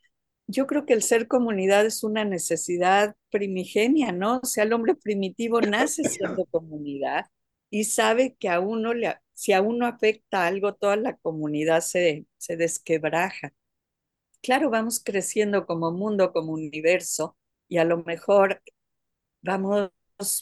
yo 0.49 0.67
creo 0.67 0.87
que 0.87 0.95
el 0.95 1.02
ser 1.02 1.29
comunidad 1.29 1.87
es 1.87 2.05
una 2.05 2.25
necesidad 2.25 3.17
primigenia, 3.31 4.12
¿no? 4.12 4.41
O 4.43 4.47
sea, 4.47 4.64
el 4.64 4.73
hombre 4.73 4.95
primitivo 4.97 5.61
nace 5.62 6.05
siendo 6.05 6.47
comunidad 6.47 7.26
y 7.71 7.85
sabe 7.85 8.37
que 8.37 8.49
a 8.50 8.61
uno 8.61 8.95
le, 8.95 9.17
si 9.35 9.52
a 9.52 9.62
uno 9.62 9.87
afecta 9.87 10.47
algo, 10.47 10.75
toda 10.75 10.97
la 10.97 11.17
comunidad 11.19 11.81
se, 11.83 12.26
se 12.38 12.57
desquebraja. 12.57 13.55
Claro, 14.43 14.71
vamos 14.71 15.00
creciendo 15.05 15.67
como 15.67 15.93
mundo, 15.93 16.33
como 16.33 16.52
universo, 16.52 17.37
y 17.69 17.79
a 17.79 17.85
lo 17.85 17.99
mejor 18.05 18.62
vamos 19.43 19.91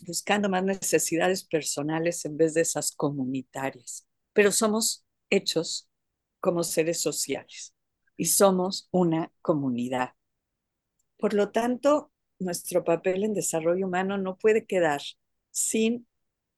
buscando 0.07 0.49
más 0.49 0.65
necesidades 0.65 1.45
personales 1.45 2.25
en 2.25 2.37
vez 2.37 2.55
de 2.55 2.63
esas 2.63 2.93
comunitarias, 2.93 4.07
pero 4.33 4.53
somos 4.53 5.05
hechos 5.31 5.89
como 6.41 6.65
seres 6.65 7.01
sociales 7.01 7.75
y 8.17 8.27
somos 8.27 8.89
una 8.91 9.33
comunidad. 9.43 10.11
Por 11.17 11.35
lo 11.35 11.51
tanto, 11.51 12.13
nuestro 12.39 12.85
papel 12.85 13.25
en 13.25 13.35
desarrollo 13.35 13.87
humano 13.87 14.19
no 14.19 14.39
puede 14.39 14.67
quedar 14.67 15.03
sin 15.51 16.07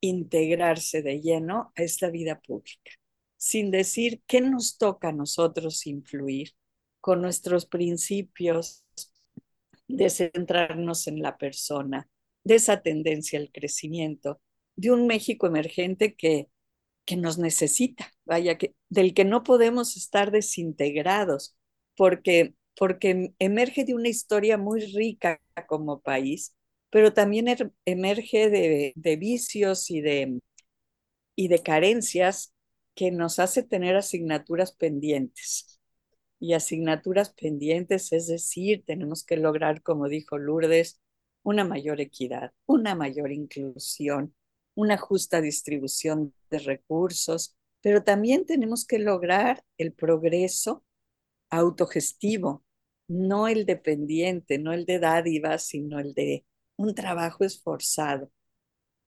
integrarse 0.00 1.02
de 1.02 1.20
lleno 1.20 1.72
a 1.76 1.82
esta 1.82 2.10
vida 2.10 2.40
pública, 2.40 2.92
sin 3.36 3.70
decir 3.70 4.22
qué 4.26 4.40
nos 4.40 4.78
toca 4.78 5.08
a 5.08 5.12
nosotros 5.12 5.86
influir 5.86 6.54
con 7.00 7.20
nuestros 7.20 7.66
principios 7.66 8.84
de 9.88 10.08
centrarnos 10.10 11.06
en 11.06 11.20
la 11.20 11.36
persona, 11.36 12.08
de 12.44 12.56
esa 12.56 12.82
tendencia 12.82 13.38
al 13.38 13.50
crecimiento, 13.52 14.40
de 14.76 14.90
un 14.90 15.06
México 15.06 15.46
emergente 15.46 16.14
que, 16.14 16.48
que 17.04 17.16
nos 17.16 17.38
necesita, 17.38 18.12
vaya, 18.24 18.58
que, 18.58 18.74
del 18.88 19.14
que 19.14 19.24
no 19.24 19.42
podemos 19.42 19.96
estar 19.96 20.30
desintegrados, 20.30 21.56
porque, 21.96 22.54
porque 22.76 23.34
emerge 23.38 23.84
de 23.84 23.94
una 23.94 24.08
historia 24.08 24.58
muy 24.58 24.80
rica 24.94 25.40
como 25.68 26.00
país, 26.00 26.56
pero 26.90 27.12
también 27.12 27.48
er, 27.48 27.72
emerge 27.86 28.50
de, 28.50 28.92
de 28.96 29.16
vicios 29.16 29.90
y 29.90 30.00
de, 30.00 30.40
y 31.36 31.48
de 31.48 31.62
carencias 31.62 32.54
que 32.94 33.10
nos 33.10 33.38
hace 33.38 33.62
tener 33.62 33.96
asignaturas 33.96 34.72
pendientes. 34.72 35.80
Y 36.40 36.54
asignaturas 36.54 37.32
pendientes, 37.34 38.12
es 38.12 38.26
decir, 38.28 38.84
tenemos 38.86 39.24
que 39.24 39.36
lograr, 39.36 39.82
como 39.82 40.08
dijo 40.08 40.38
Lourdes, 40.38 41.00
una 41.42 41.64
mayor 41.64 42.00
equidad, 42.00 42.52
una 42.66 42.94
mayor 42.94 43.32
inclusión, 43.32 44.34
una 44.74 44.96
justa 44.96 45.40
distribución 45.40 46.34
de 46.50 46.58
recursos, 46.60 47.56
pero 47.80 48.04
también 48.04 48.46
tenemos 48.46 48.86
que 48.86 48.98
lograr 48.98 49.64
el 49.76 49.92
progreso 49.92 50.84
autogestivo, 51.50 52.64
no 53.08 53.48
el 53.48 53.66
dependiente, 53.66 54.58
no 54.58 54.72
el 54.72 54.86
de 54.86 54.98
dádivas, 54.98 55.64
sino 55.64 55.98
el 55.98 56.14
de 56.14 56.46
un 56.76 56.94
trabajo 56.94 57.44
esforzado. 57.44 58.30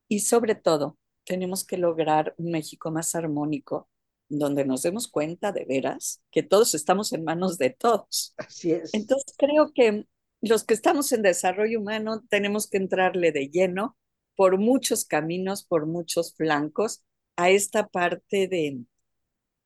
Y 0.08 0.20
sobre 0.20 0.56
todo, 0.56 0.98
tenemos 1.24 1.65
que 1.65 1.77
lograr 1.77 2.36
un 2.38 2.51
México 2.51 2.92
más 2.92 3.15
armónico, 3.15 3.89
donde 4.30 4.65
nos 4.65 4.84
demos 4.84 5.08
cuenta 5.08 5.51
de 5.51 5.65
veras 5.65 6.22
que 6.32 6.44
todos 6.44 6.75
estamos 6.75 7.13
en 7.13 7.24
manos 7.24 7.58
de 7.58 7.72
todos. 7.72 8.34
Así 8.38 8.72
es. 8.72 8.94
Entonces 8.94 9.34
creo 9.38 9.72
que 9.74 10.06
los 10.42 10.63
que 10.63 10.74
estamos 10.74 11.12
en 11.12 11.22
desarrollo 11.22 11.80
humano 11.80 12.24
tenemos 12.30 12.70
que 12.70 12.77
entrarle 12.77 13.32
de 13.32 13.50
lleno 13.50 13.98
por 14.36 14.58
muchos 14.58 15.06
caminos, 15.06 15.65
por 15.65 15.86
muchos 15.86 16.34
flancos, 16.36 17.04
a 17.36 17.50
esta 17.50 17.88
parte 17.88 18.48
de, 18.48 18.80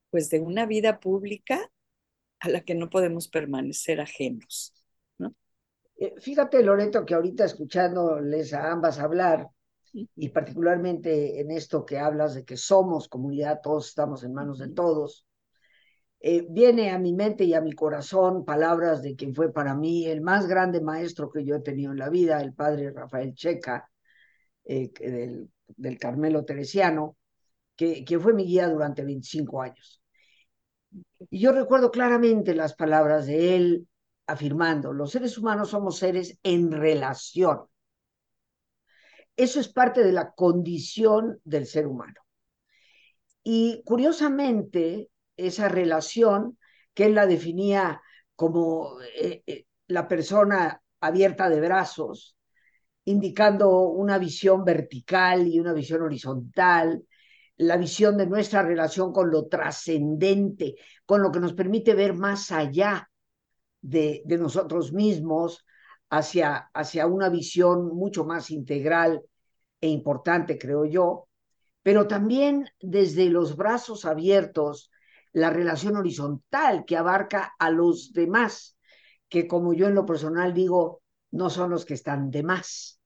pues, 0.10 0.30
de 0.30 0.40
una 0.40 0.66
vida 0.66 1.00
pública 1.00 1.72
a 2.40 2.50
la 2.50 2.62
que 2.62 2.76
no 2.76 2.90
podemos 2.90 3.28
permanecer 3.28 4.00
ajenos. 4.00 4.74
¿no? 5.18 5.36
Eh, 5.98 6.16
fíjate, 6.20 6.64
Loreto, 6.64 7.06
que 7.06 7.16
ahorita 7.16 7.46
escuchándoles 7.46 8.54
a 8.54 8.72
ambas 8.72 9.00
hablar, 9.00 9.48
y 9.92 10.30
particularmente 10.30 11.42
en 11.42 11.52
esto 11.52 11.86
que 11.86 11.98
hablas 11.98 12.36
de 12.36 12.46
que 12.46 12.58
somos 12.58 13.08
comunidad, 13.08 13.62
todos 13.62 13.88
estamos 13.90 14.24
en 14.24 14.34
manos 14.34 14.60
de 14.60 14.70
todos, 14.70 15.26
eh, 16.22 16.46
viene 16.50 16.92
a 16.92 17.00
mi 17.00 17.14
mente 17.14 17.46
y 17.46 17.54
a 17.54 17.62
mi 17.62 17.72
corazón 17.74 18.44
palabras 18.44 19.02
de 19.02 19.16
quien 19.16 19.34
fue 19.34 19.54
para 19.54 19.74
mí 19.74 20.06
el 20.06 20.22
más 20.22 20.48
grande 20.48 20.82
maestro 20.82 21.30
que 21.30 21.46
yo 21.46 21.56
he 21.56 21.62
tenido 21.62 21.92
en 21.94 22.00
la 22.00 22.10
vida, 22.10 22.42
el 22.42 22.54
padre 22.54 22.92
Rafael 22.92 23.34
Checa, 23.34 23.90
eh, 24.66 24.92
del, 25.00 25.50
del, 25.68 25.98
Carmelo 25.98 26.44
Teresiano, 26.44 27.18
que, 27.76 28.04
que 28.04 28.20
fue 28.20 28.34
mi 28.34 28.46
guía 28.46 28.68
durante 28.68 29.04
25 29.04 29.62
años. 29.62 30.02
Y 31.30 31.40
yo 31.40 31.52
recuerdo 31.54 31.92
claramente 31.92 32.54
las 32.54 32.76
palabras 32.76 33.26
de 33.26 33.56
él 33.56 33.88
afirmando, 34.28 34.94
los 34.94 35.12
seres 35.12 35.38
humanos 35.38 35.70
somos 35.70 35.98
seres 35.98 36.38
en 36.44 36.72
relación. 36.72 37.62
Eso 39.36 39.60
es 39.60 39.70
parte 39.70 40.04
de 40.04 40.12
la 40.12 40.32
condición 40.32 41.40
del 41.46 41.66
ser 41.66 41.88
humano. 41.88 42.22
Y 43.44 43.82
curiosamente, 43.86 45.10
esa 45.48 45.70
relación 45.70 46.58
que 46.94 47.06
él 47.06 47.16
la 47.16 47.28
definía 47.28 48.02
como 48.36 49.00
eh, 49.16 49.44
eh, 49.46 49.66
la 49.88 50.08
persona 50.08 50.82
abierta 51.02 51.50
de 51.50 51.62
brazos, 51.62 52.38
indicando 53.06 53.82
una 53.90 54.18
visión 54.18 54.64
vertical 54.64 55.48
y 55.48 55.60
una 55.60 55.74
visión 55.74 56.02
horizontal, 56.02 57.04
la 57.58 57.78
visión 57.78 58.18
de 58.18 58.28
nuestra 58.28 58.64
relación 58.64 59.12
con 59.12 59.30
lo 59.32 59.48
trascendente, 59.48 60.76
con 61.06 61.22
lo 61.22 61.32
que 61.32 61.40
nos 61.40 61.54
permite 61.54 61.94
ver 61.94 62.14
más 62.14 62.52
allá 62.52 63.10
de, 63.82 64.22
de 64.26 64.38
nosotros 64.38 64.94
mismos, 64.94 65.66
hacia, 66.10 66.70
hacia 66.74 67.08
una 67.08 67.30
visión 67.30 67.88
mucho 67.96 68.26
más 68.26 68.52
integral 68.52 69.22
e 69.82 69.88
importante, 69.88 70.58
creo 70.58 70.86
yo, 70.86 71.28
pero 71.84 72.08
también 72.08 72.68
desde 72.82 73.30
los 73.30 73.56
brazos 73.56 74.06
abiertos 74.06 74.92
la 75.34 75.50
relación 75.50 75.96
horizontal 75.98 76.86
que 76.86 76.98
abarca 76.98 77.54
a 77.60 77.70
los 77.70 78.14
demás, 78.14 78.78
que 79.28 79.48
como 79.48 79.74
yo 79.74 79.88
en 79.88 79.96
lo 79.96 80.06
personal 80.06 80.54
digo, 80.54 81.02
no 81.32 81.50
son 81.50 81.70
los 81.70 81.86
que 81.86 81.94
están 81.94 82.32
de 82.32 82.44
más, 82.44 83.00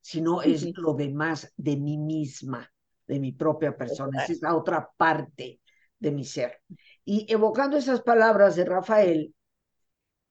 sino 0.00 0.40
es 0.42 0.66
lo 0.76 0.94
demás 0.94 1.52
de 1.56 1.76
mí 1.76 1.98
misma, 1.98 2.72
de 3.06 3.20
mi 3.20 3.32
propia 3.32 3.76
persona. 3.76 4.22
Esa 4.22 4.32
es 4.32 4.42
la 4.42 4.56
otra 4.56 4.88
parte 4.96 5.60
de 5.98 6.12
mi 6.12 6.24
ser. 6.24 6.60
Y 7.04 7.30
evocando 7.30 7.76
esas 7.76 8.02
palabras 8.02 8.56
de 8.56 8.64
Rafael, 8.64 9.34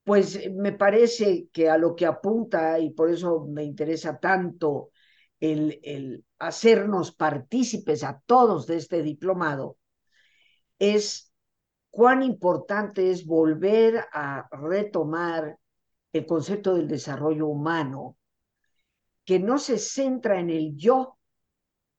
pues 0.04 0.52
me 0.54 0.72
parece 0.72 1.48
que 1.52 1.70
a 1.70 1.78
lo 1.78 1.96
que 1.96 2.06
apunta, 2.06 2.80
y 2.80 2.92
por 2.92 3.10
eso 3.10 3.46
me 3.50 3.64
interesa 3.64 4.20
tanto 4.20 4.92
el, 5.40 5.80
el 5.84 6.24
hacernos 6.40 7.14
partícipes 7.14 8.04
a 8.04 8.22
todos 8.26 8.68
de 8.68 8.78
este 8.78 9.02
diplomado, 9.04 9.78
es 10.80 11.32
cuán 11.96 12.24
importante 12.24 13.10
es 13.10 13.26
volver 13.26 14.06
a 14.12 14.50
retomar 14.52 15.58
el 16.12 16.26
concepto 16.26 16.76
del 16.76 16.90
desarrollo 16.90 17.48
humano, 17.48 18.18
que 19.24 19.40
no 19.40 19.58
se 19.58 19.78
centra 19.78 20.42
en 20.42 20.50
el 20.50 20.76
yo, 20.76 21.18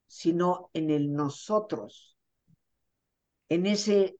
sino 0.06 0.68
en 0.74 0.90
el 0.90 1.14
nosotros, 1.14 2.14
en 3.48 3.64
ese 3.64 4.18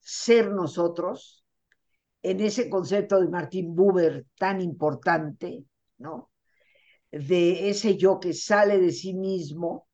ser 0.00 0.50
nosotros, 0.50 1.44
en 2.22 2.40
ese 2.40 2.70
concepto 2.70 3.20
de 3.20 3.28
Martín 3.28 3.76
Buber 3.76 4.24
tan 4.38 4.62
importante, 4.62 5.62
¿no? 5.98 6.30
De 7.10 7.68
ese 7.68 7.98
yo 7.98 8.18
que 8.18 8.32
sale 8.32 8.80
de 8.80 8.92
sí 8.92 9.12
mismo. 9.12 9.88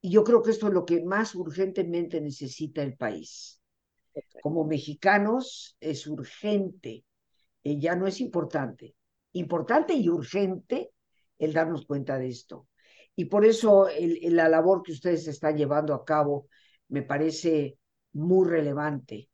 Y 0.00 0.10
yo 0.10 0.22
creo 0.22 0.40
que 0.40 0.52
esto 0.52 0.68
es 0.68 0.72
lo 0.72 0.84
que 0.84 1.02
más 1.04 1.34
urgentemente 1.34 2.20
necesita 2.20 2.80
el 2.84 2.96
país 2.96 3.58
como 4.42 4.64
mexicanos 4.64 5.76
es 5.80 6.06
urgente, 6.06 7.04
eh, 7.64 7.78
ya 7.78 7.94
no 7.94 8.06
es 8.06 8.20
importante, 8.20 8.96
importante 9.32 9.94
y 9.94 10.08
urgente 10.08 10.92
el 11.38 11.52
darnos 11.52 11.86
cuenta 11.86 12.18
de 12.18 12.28
esto. 12.28 12.68
Y 13.14 13.26
por 13.26 13.44
eso 13.44 13.88
el, 13.88 14.18
la 14.34 14.48
labor 14.48 14.82
que 14.82 14.92
ustedes 14.92 15.26
están 15.28 15.56
llevando 15.56 15.94
a 15.94 16.04
cabo 16.04 16.48
me 16.88 17.02
parece 17.02 17.78
muy 18.12 18.48
relevante. 18.48 19.28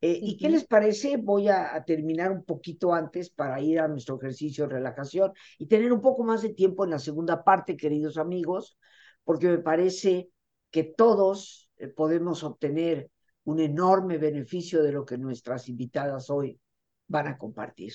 Eh, 0.00 0.18
¿Y 0.20 0.36
qué 0.36 0.48
les 0.50 0.66
parece? 0.66 1.16
Voy 1.16 1.48
a, 1.48 1.74
a, 1.74 1.84
terminar 1.84 2.30
un 2.30 2.44
poquito 2.44 2.92
antes 2.92 3.30
para 3.30 3.60
ir 3.60 3.80
a 3.80 3.88
nuestro 3.88 4.16
ejercicio 4.16 4.66
de 4.66 4.74
relajación 4.74 5.32
y 5.58 5.66
tener 5.66 5.92
un 5.92 6.02
poco 6.02 6.24
más 6.24 6.42
de 6.42 6.52
tiempo 6.52 6.84
en 6.84 6.90
la 6.90 6.98
segunda 6.98 7.42
parte, 7.42 7.76
queridos 7.76 8.18
amigos, 8.18 8.76
porque 9.24 9.48
me 9.48 9.58
parece 9.58 10.28
que 10.70 10.84
todos 10.84 11.70
eh, 11.76 11.88
podemos 11.88 12.42
obtener 12.44 13.10
un 13.44 13.60
enorme 13.60 14.18
beneficio 14.18 14.82
de 14.82 14.92
lo 14.92 15.04
que 15.04 15.18
nuestras 15.18 15.68
invitadas 15.68 16.30
hoy 16.30 16.60
van 17.06 17.28
a 17.28 17.38
compartir. 17.38 17.92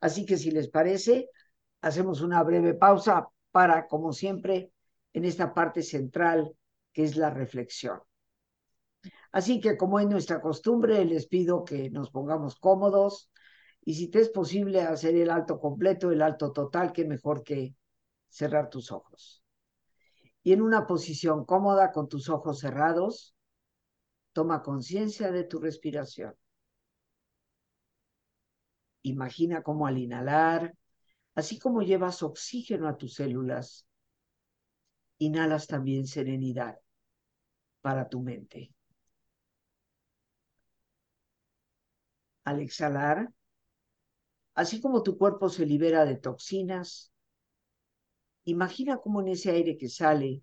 Así 0.00 0.24
que 0.26 0.36
si 0.36 0.50
les 0.50 0.68
parece, 0.68 1.30
hacemos 1.80 2.20
una 2.20 2.42
breve 2.42 2.74
pausa 2.74 3.28
para, 3.50 3.86
como 3.86 4.12
siempre, 4.12 4.72
en 5.12 5.24
esta 5.24 5.54
parte 5.54 5.82
central 5.82 6.52
que 6.92 7.04
es 7.04 7.16
la 7.16 7.30
reflexión. 7.30 8.00
Así 9.32 9.60
que 9.60 9.76
como 9.76 10.00
es 10.00 10.08
nuestra 10.08 10.40
costumbre, 10.40 11.04
les 11.04 11.26
pido 11.26 11.64
que 11.64 11.90
nos 11.90 12.10
pongamos 12.10 12.56
cómodos 12.56 13.30
y 13.84 13.94
si 13.94 14.08
te 14.08 14.20
es 14.20 14.28
posible 14.28 14.82
hacer 14.82 15.14
el 15.14 15.30
alto 15.30 15.58
completo, 15.58 16.10
el 16.10 16.22
alto 16.22 16.52
total, 16.52 16.92
que 16.92 17.04
mejor 17.04 17.42
que 17.42 17.74
cerrar 18.28 18.68
tus 18.68 18.92
ojos. 18.92 19.42
Y 20.42 20.52
en 20.52 20.62
una 20.62 20.86
posición 20.86 21.44
cómoda 21.44 21.92
con 21.92 22.08
tus 22.08 22.28
ojos 22.28 22.60
cerrados, 22.60 23.34
Toma 24.32 24.62
conciencia 24.62 25.30
de 25.30 25.44
tu 25.44 25.58
respiración. 25.60 26.34
Imagina 29.02 29.62
cómo 29.62 29.86
al 29.86 29.98
inhalar, 29.98 30.74
así 31.34 31.58
como 31.58 31.82
llevas 31.82 32.22
oxígeno 32.22 32.88
a 32.88 32.96
tus 32.96 33.14
células, 33.14 33.86
inhalas 35.18 35.66
también 35.68 36.06
serenidad 36.06 36.78
para 37.82 38.08
tu 38.08 38.20
mente. 38.20 38.72
Al 42.44 42.60
exhalar, 42.60 43.32
así 44.54 44.80
como 44.80 45.02
tu 45.02 45.18
cuerpo 45.18 45.48
se 45.48 45.66
libera 45.66 46.04
de 46.04 46.16
toxinas, 46.16 47.12
imagina 48.44 48.98
cómo 48.98 49.20
en 49.22 49.28
ese 49.28 49.50
aire 49.50 49.76
que 49.78 49.88
sale 49.88 50.42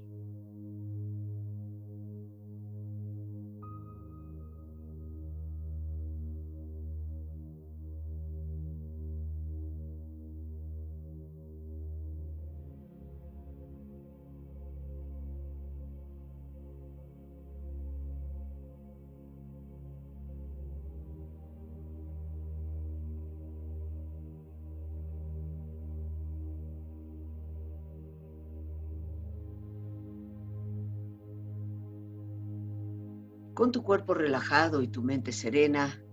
Con 33.61 33.71
tu 33.71 33.83
cuerpo 33.83 34.15
relajado 34.15 34.81
y 34.81 34.87
tu 34.87 35.03
mente 35.03 35.31
serena, 35.31 36.03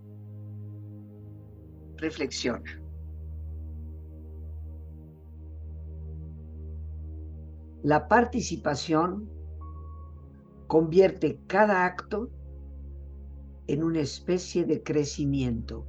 reflexiona. 1.97 2.79
La 7.81 8.07
participación 8.07 9.27
convierte 10.67 11.41
cada 11.47 11.85
acto 11.85 12.29
en 13.65 13.83
una 13.83 14.01
especie 14.01 14.63
de 14.65 14.83
crecimiento. 14.83 15.88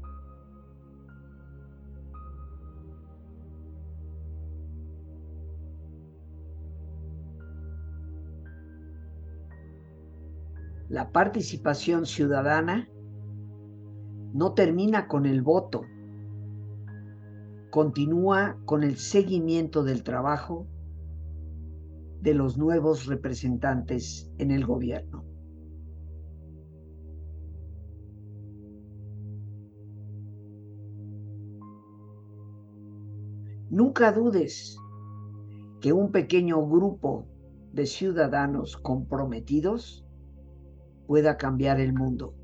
La 10.91 11.13
participación 11.13 12.05
ciudadana 12.05 12.89
no 14.35 14.55
termina 14.55 15.07
con 15.07 15.25
el 15.25 15.41
voto, 15.41 15.83
continúa 17.71 18.59
con 18.65 18.83
el 18.83 18.97
seguimiento 18.97 19.85
del 19.85 20.03
trabajo 20.03 20.67
de 22.21 22.35
los 22.35 22.59
nuevos 22.59 23.07
representantes 23.07 24.33
en 24.39 24.51
el 24.51 24.67
gobierno. 24.67 25.25
Nunca 33.71 34.11
dudes 34.11 34.77
que 35.81 35.93
un 35.93 36.11
pequeño 36.11 36.69
grupo 36.69 37.29
de 37.73 37.87
ciudadanos 37.87 38.77
comprometidos 38.77 40.05
pueda 41.11 41.37
cambiar 41.37 41.81
el 41.81 41.93
mundo. 41.93 42.37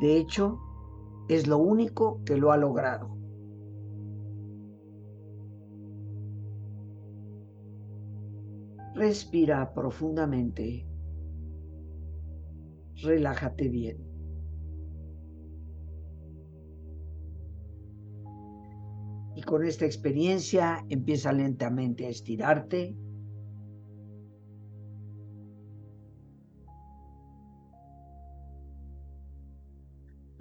De 0.00 0.16
hecho, 0.16 0.58
es 1.28 1.46
lo 1.46 1.56
único 1.56 2.20
que 2.24 2.36
lo 2.36 2.50
ha 2.50 2.56
logrado. 2.56 3.16
Respira 8.96 9.72
profundamente. 9.72 10.84
Relájate 13.04 13.68
bien. 13.68 13.98
Y 19.36 19.42
con 19.42 19.64
esta 19.64 19.86
experiencia 19.86 20.84
empieza 20.88 21.32
lentamente 21.32 22.04
a 22.06 22.08
estirarte. 22.08 22.96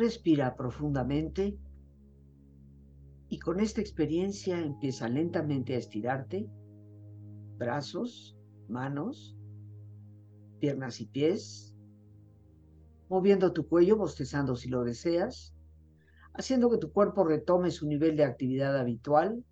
Respira 0.02 0.56
profundamente. 0.56 1.60
Y 3.30 3.38
con 3.38 3.60
esta 3.60 3.82
experiencia 3.82 4.60
empieza 4.60 5.08
lentamente 5.08 5.76
a 5.76 5.78
estirarte. 5.78 6.50
Brazos, 7.60 8.36
manos, 8.68 9.38
piernas 10.60 11.02
y 11.02 11.06
pies, 11.06 11.76
moviendo 13.10 13.54
tu 13.54 13.68
cuello, 13.70 13.96
bostezando 13.96 14.56
si 14.56 14.70
lo 14.70 14.84
deseas, 14.84 15.54
haciendo 16.34 16.72
que 16.72 16.80
tu 16.80 16.92
cuerpo 16.92 17.24
retome 17.24 17.70
su 17.70 17.88
nivel 17.88 18.18
de 18.18 18.24
actividad 18.24 18.76
habitual 18.80 19.46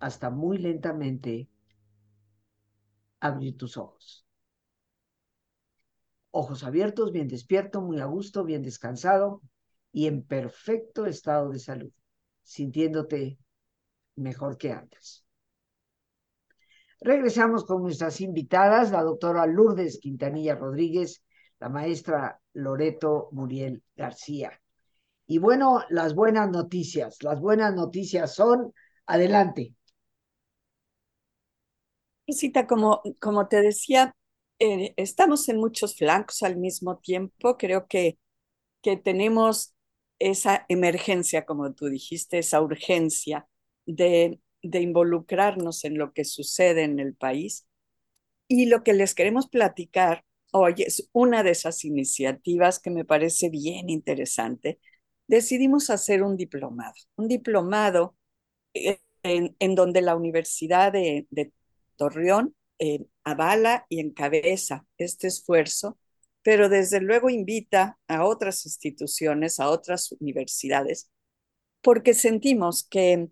hasta 0.00 0.28
muy 0.28 0.58
lentamente 0.58 1.48
abrir 3.20 3.56
tus 3.56 3.78
ojos. 3.78 4.26
Ojos 6.30 6.62
abiertos, 6.62 7.10
bien 7.10 7.28
despierto, 7.28 7.80
muy 7.80 8.00
a 8.00 8.04
gusto, 8.04 8.44
bien 8.44 8.62
descansado 8.62 9.40
y 9.92 10.06
en 10.06 10.22
perfecto 10.22 11.06
estado 11.06 11.50
de 11.50 11.58
salud, 11.58 11.92
sintiéndote 12.42 13.38
mejor 14.16 14.56
que 14.56 14.72
antes. 14.72 15.24
Regresamos 17.00 17.64
con 17.64 17.82
nuestras 17.82 18.20
invitadas, 18.20 18.92
la 18.92 19.02
doctora 19.02 19.46
Lourdes 19.46 19.98
Quintanilla 19.98 20.54
Rodríguez, 20.54 21.22
la 21.58 21.68
maestra 21.68 22.40
Loreto 22.54 23.28
Muriel 23.32 23.82
García. 23.96 24.52
Y 25.26 25.38
bueno, 25.38 25.80
las 25.90 26.14
buenas 26.14 26.50
noticias. 26.50 27.22
Las 27.22 27.40
buenas 27.40 27.74
noticias 27.74 28.34
son, 28.34 28.72
adelante. 29.06 29.74
Cita, 32.28 32.66
como, 32.66 33.02
como 33.20 33.48
te 33.48 33.60
decía, 33.60 34.14
eh, 34.58 34.94
estamos 34.96 35.48
en 35.48 35.58
muchos 35.58 35.96
flancos 35.96 36.42
al 36.42 36.56
mismo 36.56 36.98
tiempo. 36.98 37.56
Creo 37.56 37.86
que, 37.86 38.18
que 38.80 38.96
tenemos 38.96 39.74
esa 40.30 40.66
emergencia, 40.68 41.44
como 41.44 41.72
tú 41.74 41.88
dijiste, 41.88 42.38
esa 42.38 42.60
urgencia 42.60 43.46
de 43.86 44.38
involucrarnos 44.62 45.84
en 45.84 45.98
lo 45.98 46.12
que 46.12 46.24
sucede 46.24 46.84
en 46.84 47.00
el 47.00 47.14
país. 47.14 47.66
Y 48.48 48.66
lo 48.66 48.82
que 48.82 48.92
les 48.92 49.14
queremos 49.14 49.48
platicar 49.48 50.24
hoy 50.52 50.74
es 50.78 51.08
una 51.12 51.42
de 51.42 51.50
esas 51.50 51.84
iniciativas 51.84 52.78
que 52.78 52.90
me 52.90 53.04
parece 53.04 53.48
bien 53.48 53.90
interesante. 53.90 54.78
Decidimos 55.26 55.90
hacer 55.90 56.22
un 56.22 56.36
diplomado, 56.36 56.94
un 57.16 57.28
diplomado 57.28 58.16
en, 58.74 59.74
donde 59.74 60.02
la 60.02 60.16
Universidad 60.16 60.92
de, 60.92 61.26
Torreón 61.96 62.54
eh, 62.78 63.06
avala 63.24 63.86
y 63.88 64.00
encabeza 64.00 64.86
este 64.98 65.28
esfuerzo, 65.28 65.98
pero 66.42 66.68
desde 66.68 67.00
luego 67.00 67.30
invita 67.30 67.98
a 68.08 68.24
otras 68.24 68.66
instituciones, 68.66 69.60
a 69.60 69.68
otras 69.68 70.12
universidades, 70.20 71.10
porque 71.82 72.14
sentimos 72.14 72.84
que 72.84 73.28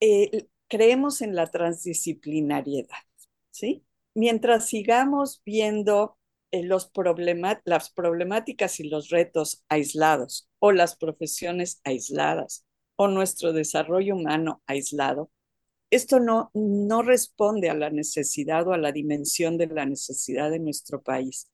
eh, 0.00 0.48
creemos 0.68 1.22
en 1.22 1.34
la 1.34 1.46
transdisciplinariedad, 1.50 2.98
¿sí? 3.50 3.84
Mientras 4.14 4.66
sigamos 4.66 5.42
viendo 5.44 6.18
eh, 6.50 6.62
los 6.62 6.90
las 7.64 7.90
problemáticas 7.90 8.80
y 8.80 8.88
los 8.88 9.10
retos 9.10 9.64
aislados 9.68 10.48
o 10.58 10.72
las 10.72 10.96
profesiones 10.96 11.80
aisladas 11.84 12.64
o 12.96 13.08
nuestro 13.08 13.52
desarrollo 13.52 14.14
humano 14.16 14.62
aislado, 14.66 15.30
esto 15.90 16.18
no, 16.18 16.50
no 16.54 17.02
responde 17.02 17.70
a 17.70 17.74
la 17.74 17.90
necesidad 17.90 18.66
o 18.66 18.72
a 18.72 18.78
la 18.78 18.92
dimensión 18.92 19.56
de 19.58 19.68
la 19.68 19.86
necesidad 19.86 20.50
de 20.50 20.58
nuestro 20.58 21.02
país. 21.02 21.48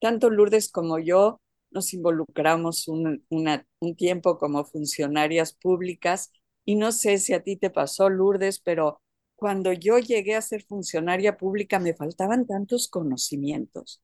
Tanto 0.00 0.30
Lourdes 0.30 0.70
como 0.70 0.98
yo 0.98 1.40
nos 1.70 1.92
involucramos 1.94 2.88
un, 2.88 3.24
un 3.30 3.96
tiempo 3.96 4.38
como 4.38 4.64
funcionarias 4.64 5.54
públicas 5.54 6.30
y 6.64 6.76
no 6.76 6.92
sé 6.92 7.18
si 7.18 7.32
a 7.34 7.42
ti 7.42 7.56
te 7.56 7.70
pasó, 7.70 8.08
Lourdes, 8.10 8.60
pero 8.60 9.00
cuando 9.36 9.72
yo 9.72 9.98
llegué 9.98 10.36
a 10.36 10.42
ser 10.42 10.62
funcionaria 10.64 11.36
pública 11.36 11.78
me 11.78 11.94
faltaban 11.94 12.46
tantos 12.46 12.88
conocimientos. 12.88 14.00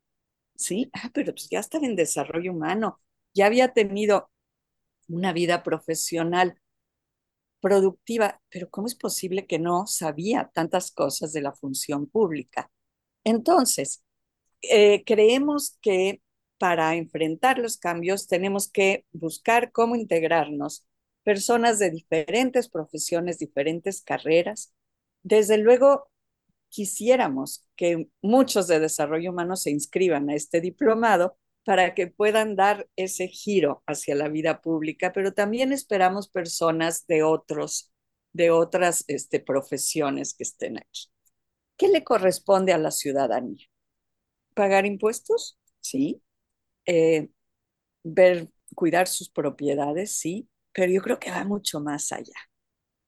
Sí, 0.57 0.91
ah, 0.95 1.11
pero 1.15 1.33
pues 1.35 1.49
ya 1.51 1.61
estaba 1.61 1.87
en 1.87 1.97
desarrollo 1.97 2.53
humano, 2.53 3.01
ya 3.35 3.47
había 3.47 3.73
tenido 3.73 4.31
una 5.09 5.33
vida 5.33 5.63
profesional 5.63 6.59
productiva, 7.61 8.41
pero 8.51 8.71
¿cómo 8.71 8.87
es 8.87 8.95
posible 8.95 9.47
que 9.47 9.59
no 9.59 9.87
sabía 9.87 10.51
tantas 10.55 10.91
cosas 10.93 11.33
de 11.33 11.43
la 11.43 11.53
función 11.53 12.07
pública? 12.07 12.71
Entonces, 13.25 14.05
eh, 14.63 15.05
creemos 15.05 15.79
que 15.81 16.21
para 16.59 16.95
enfrentar 16.97 17.59
los 17.59 17.79
cambios 17.79 18.27
tenemos 18.27 18.71
que 18.71 19.07
buscar 19.13 19.73
cómo 19.73 19.97
integrarnos 19.97 20.87
personas 21.23 21.79
de 21.79 21.91
diferentes 21.91 22.69
profesiones, 22.69 23.39
diferentes 23.39 24.03
carreras. 24.03 24.75
Desde 25.23 25.59
luego, 25.59 26.11
quisiéramos 26.69 27.67
que 27.77 28.09
muchos 28.23 28.67
de 28.69 28.81
desarrollo 28.81 29.31
humano 29.31 29.57
se 29.57 29.71
inscriban 29.71 30.31
a 30.31 30.35
este 30.35 30.61
diplomado 30.61 31.37
para 31.65 31.95
que 31.95 32.07
puedan 32.07 32.57
dar 32.57 32.89
ese 32.97 33.29
giro 33.29 33.83
hacia 33.87 34.15
la 34.15 34.29
vida 34.29 34.61
pública, 34.61 35.13
pero 35.13 35.33
también 35.33 35.73
esperamos 35.73 36.29
personas 36.29 37.07
de 37.07 37.23
otros, 37.23 37.93
de 38.33 38.51
otras 38.51 39.05
este, 39.09 39.41
profesiones 39.41 40.35
que 40.35 40.45
estén 40.45 40.79
aquí. 40.79 41.11
¿Qué 41.77 41.89
le 41.89 42.05
corresponde 42.05 42.73
a 42.73 42.79
la 42.79 42.91
ciudadanía? 42.91 43.70
¿Pagar 44.55 44.87
impuestos? 44.87 45.59
Sí. 45.81 46.23
Eh, 46.87 47.31
ver, 48.05 48.51
cuidar 48.75 49.09
sus 49.09 49.31
propiedades, 49.31 50.13
sí 50.19 50.49
pero 50.73 50.93
yo 50.93 51.03
creo 51.03 51.19
que 51.21 51.31
va 51.33 51.45
mucho 51.45 51.81
más 51.81 52.13
allá. 52.13 52.35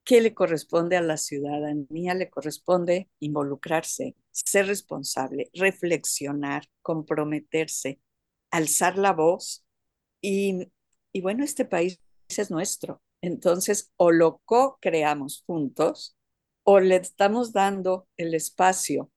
¿Qué 0.05 0.21
le 0.21 0.35
corresponde 0.35 0.97
a 0.97 1.03
la 1.03 1.17
ciudadanía? 1.19 2.15
Le 2.15 2.31
corresponde 2.31 3.11
involucrarse, 3.21 4.17
ser 4.33 4.67
responsable, 4.67 5.51
reflexionar, 5.55 6.65
comprometerse, 6.83 8.01
alzar 8.51 8.99
la 8.99 9.13
voz. 9.13 9.65
Y, 10.23 10.73
y 11.13 11.23
bueno, 11.23 11.45
este 11.45 11.67
país 11.67 12.01
es 12.29 12.51
nuestro. 12.51 13.03
Entonces, 13.23 13.93
o 13.99 14.13
lo 14.13 14.39
co-creamos 14.47 15.45
juntos 15.47 16.17
o 16.65 16.81
le 16.81 16.97
estamos 16.97 17.53
dando 17.53 18.09
el 18.19 18.35
espacio 18.35 19.12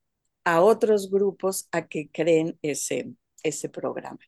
a 0.46 0.62
otros 0.62 1.12
grupos 1.12 1.68
a 1.72 1.88
que 1.88 2.10
creen 2.10 2.58
ese, 2.62 3.12
ese 3.44 3.68
programa. 3.68 4.20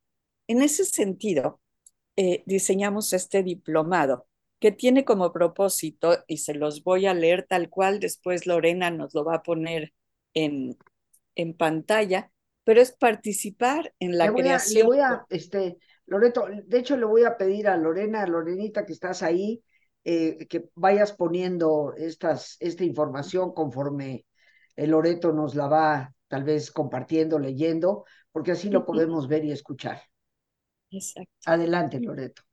En 0.48 0.62
ese 0.62 0.84
sentido, 0.84 1.62
eh, 2.16 2.44
diseñamos 2.46 3.14
este 3.14 3.44
diplomado 3.44 4.28
que 4.60 4.72
tiene 4.72 5.06
como 5.06 5.32
propósito, 5.32 6.18
y 6.28 6.38
se 6.38 6.56
los 6.56 6.84
voy 6.84 7.06
a 7.06 7.14
leer 7.14 7.46
tal 7.48 7.70
cual, 7.70 8.00
después 8.00 8.48
Lorena 8.48 8.90
nos 8.90 9.14
lo 9.14 9.24
va 9.24 9.36
a 9.36 9.44
poner 9.44 9.94
en, 10.34 10.76
en 11.36 11.56
pantalla, 11.56 12.32
pero 12.64 12.82
es 12.82 12.92
participar 12.92 13.94
en 14.00 14.18
la 14.18 14.34
creación. 14.34 14.80
le 14.80 14.84
voy 14.84 15.00
a, 15.00 15.26
este, 15.30 15.78
Loreto, 16.08 16.48
de 16.66 16.80
hecho 16.80 16.98
le 16.98 17.06
voy 17.06 17.24
a 17.24 17.38
pedir 17.38 17.68
a 17.68 17.78
Lorena, 17.78 18.26
Lorenita, 18.26 18.86
que 18.86 18.94
estás 18.94 19.22
ahí, 19.22 19.64
eh, 20.04 20.48
que 20.48 20.70
vayas 20.74 21.14
poniendo 21.14 21.94
estas, 21.96 22.58
esta 22.60 22.84
información 22.84 23.54
conforme 23.54 24.26
el 24.78 24.92
Loreto 24.92 25.34
nos 25.34 25.56
la 25.56 25.68
va 25.68 26.14
tal 26.30 26.46
vez 26.46 26.72
compartiendo, 26.72 27.40
leyendo, 27.40 28.06
porque 28.32 28.52
así 28.52 28.70
lo 28.70 28.86
podemos 28.86 29.28
ver 29.28 29.44
y 29.44 29.52
escuchar. 29.52 30.02
Exacto. 30.92 31.32
Adelante, 31.46 32.00
Loreto. 32.00 32.44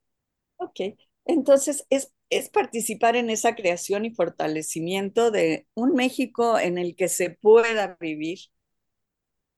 Ok, 0.57 0.81
entonces 1.27 1.87
es, 1.91 2.13
es 2.31 2.51
participar 2.51 3.17
en 3.17 3.31
esa 3.31 3.55
creación 3.55 4.05
y 4.05 4.11
fortalecimiento 4.11 5.31
de 5.31 5.67
un 5.75 5.95
México 5.95 6.59
en 6.59 6.79
el 6.79 6.97
que 6.97 7.09
se 7.09 7.31
pueda 7.31 7.97
vivir 8.01 8.39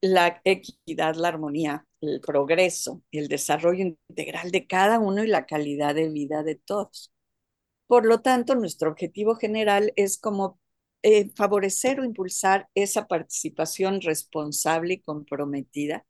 la 0.01 0.41
equidad, 0.45 1.15
la 1.17 1.29
armonía, 1.29 1.87
el 2.01 2.21
progreso, 2.21 3.03
el 3.11 3.29
desarrollo 3.29 3.97
integral 4.09 4.51
de 4.51 4.67
cada 4.67 4.99
uno 4.99 5.25
y 5.25 5.27
la 5.27 5.47
calidad 5.47 5.95
de 5.95 6.09
vida 6.09 6.43
de 6.43 6.57
todos. 6.57 7.13
Por 7.87 8.07
lo 8.07 8.21
tanto, 8.23 8.55
nuestro 8.55 8.91
objetivo 8.91 9.37
general 9.37 9.93
es 9.97 10.19
como 10.19 10.61
eh, 11.09 11.31
favorecer 11.37 12.01
o 12.01 12.05
impulsar 12.05 12.69
esa 12.75 13.07
participación 13.07 14.01
responsable 14.01 14.95
y 14.95 15.01
comprometida 15.01 16.05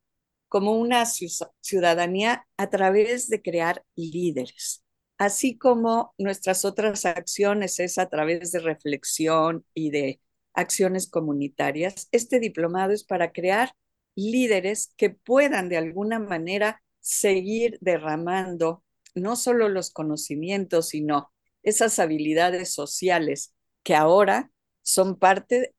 como 0.47 0.71
una 0.71 1.05
ciudadanía 1.05 2.47
a 2.57 2.71
través 2.71 3.29
de 3.29 3.43
crear 3.43 3.85
líderes, 3.95 4.83
así 5.19 5.55
como 5.55 6.15
nuestras 6.17 6.65
otras 6.65 7.05
acciones 7.05 7.79
es 7.79 7.99
a 7.99 8.09
través 8.09 8.51
de 8.51 8.59
reflexión 8.59 9.63
y 9.75 9.91
de 9.91 10.19
acciones 10.55 11.07
comunitarias. 11.07 12.07
Este 12.11 12.39
diplomado 12.39 12.91
es 12.91 13.03
para 13.03 13.31
crear 13.31 13.73
líderes 14.15 14.95
que 14.97 15.11
puedan 15.11 15.69
de 15.69 15.77
alguna 15.77 16.17
manera 16.17 16.81
seguir 17.01 17.77
derramando 17.81 18.83
no 19.13 19.35
solo 19.35 19.69
los 19.69 19.91
conocimientos, 19.91 20.87
sino 20.89 21.31
esas 21.61 21.99
habilidades 21.99 22.73
sociales 22.73 23.53
que 23.83 23.93
ahora 23.93 24.49
son 24.87 25.17
parte 25.17 25.75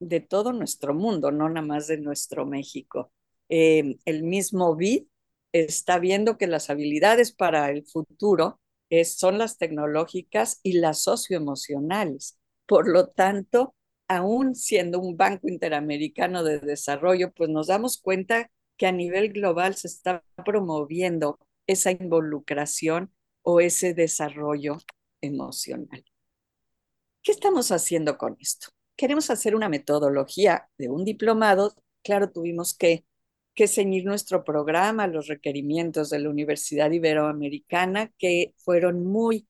de 0.00 0.20
todo 0.20 0.54
nuestro 0.54 0.94
mundo, 0.94 1.30
no 1.30 1.48
nada 1.50 1.66
más 1.66 1.88
de 1.88 1.98
nuestro 1.98 2.46
México. 2.46 3.12
Eh, 3.50 3.98
el 4.06 4.22
mismo 4.22 4.74
BID 4.74 5.04
está 5.52 5.98
viendo 5.98 6.38
que 6.38 6.46
las 6.46 6.70
habilidades 6.70 7.32
para 7.32 7.70
el 7.70 7.84
futuro 7.84 8.60
son 9.04 9.36
las 9.38 9.58
tecnológicas 9.58 10.60
y 10.62 10.74
las 10.74 11.02
socioemocionales. 11.02 12.38
Por 12.66 12.88
lo 12.88 13.08
tanto, 13.08 13.74
aún 14.08 14.54
siendo 14.54 15.00
un 15.00 15.16
Banco 15.16 15.48
Interamericano 15.48 16.42
de 16.42 16.58
Desarrollo, 16.60 17.32
pues 17.32 17.50
nos 17.50 17.66
damos 17.66 18.00
cuenta 18.00 18.50
que 18.78 18.86
a 18.86 18.92
nivel 18.92 19.32
global 19.32 19.74
se 19.74 19.88
está 19.88 20.24
promoviendo 20.44 21.38
esa 21.66 21.90
involucración 21.90 23.12
o 23.42 23.60
ese 23.60 23.92
desarrollo 23.92 24.78
emocional. 25.20 26.04
¿Qué 27.26 27.32
estamos 27.32 27.72
haciendo 27.72 28.18
con 28.18 28.36
esto? 28.38 28.68
Queremos 28.96 29.30
hacer 29.30 29.56
una 29.56 29.68
metodología 29.68 30.68
de 30.78 30.90
un 30.90 31.04
diplomado. 31.04 31.74
Claro, 32.04 32.30
tuvimos 32.30 32.72
que, 32.72 33.04
que 33.56 33.66
ceñir 33.66 34.04
nuestro 34.04 34.44
programa 34.44 35.08
los 35.08 35.26
requerimientos 35.26 36.08
de 36.10 36.20
la 36.20 36.30
Universidad 36.30 36.88
Iberoamericana, 36.92 38.12
que 38.16 38.54
fueron 38.58 39.04
muy, 39.04 39.48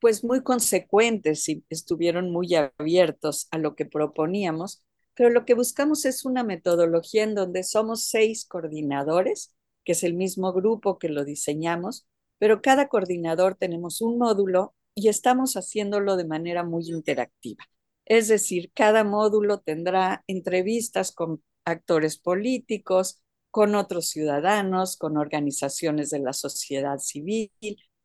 pues 0.00 0.22
muy 0.22 0.42
consecuentes 0.42 1.48
y 1.48 1.64
estuvieron 1.70 2.30
muy 2.30 2.54
abiertos 2.54 3.48
a 3.50 3.56
lo 3.56 3.74
que 3.74 3.86
proponíamos. 3.86 4.84
Pero 5.14 5.30
lo 5.30 5.46
que 5.46 5.54
buscamos 5.54 6.04
es 6.04 6.26
una 6.26 6.44
metodología 6.44 7.22
en 7.22 7.34
donde 7.34 7.62
somos 7.62 8.04
seis 8.04 8.44
coordinadores, 8.44 9.54
que 9.82 9.92
es 9.92 10.04
el 10.04 10.12
mismo 10.12 10.52
grupo 10.52 10.98
que 10.98 11.08
lo 11.08 11.24
diseñamos, 11.24 12.06
pero 12.36 12.60
cada 12.60 12.88
coordinador 12.88 13.54
tenemos 13.54 14.02
un 14.02 14.18
módulo 14.18 14.74
y 14.94 15.08
estamos 15.08 15.54
haciéndolo 15.54 16.16
de 16.16 16.26
manera 16.26 16.64
muy 16.64 16.88
interactiva. 16.88 17.64
Es 18.04 18.28
decir, 18.28 18.72
cada 18.74 19.04
módulo 19.04 19.60
tendrá 19.60 20.24
entrevistas 20.26 21.12
con 21.12 21.42
actores 21.64 22.18
políticos, 22.18 23.22
con 23.50 23.74
otros 23.74 24.08
ciudadanos, 24.08 24.96
con 24.96 25.16
organizaciones 25.16 26.10
de 26.10 26.20
la 26.20 26.32
sociedad 26.32 26.98
civil, 26.98 27.50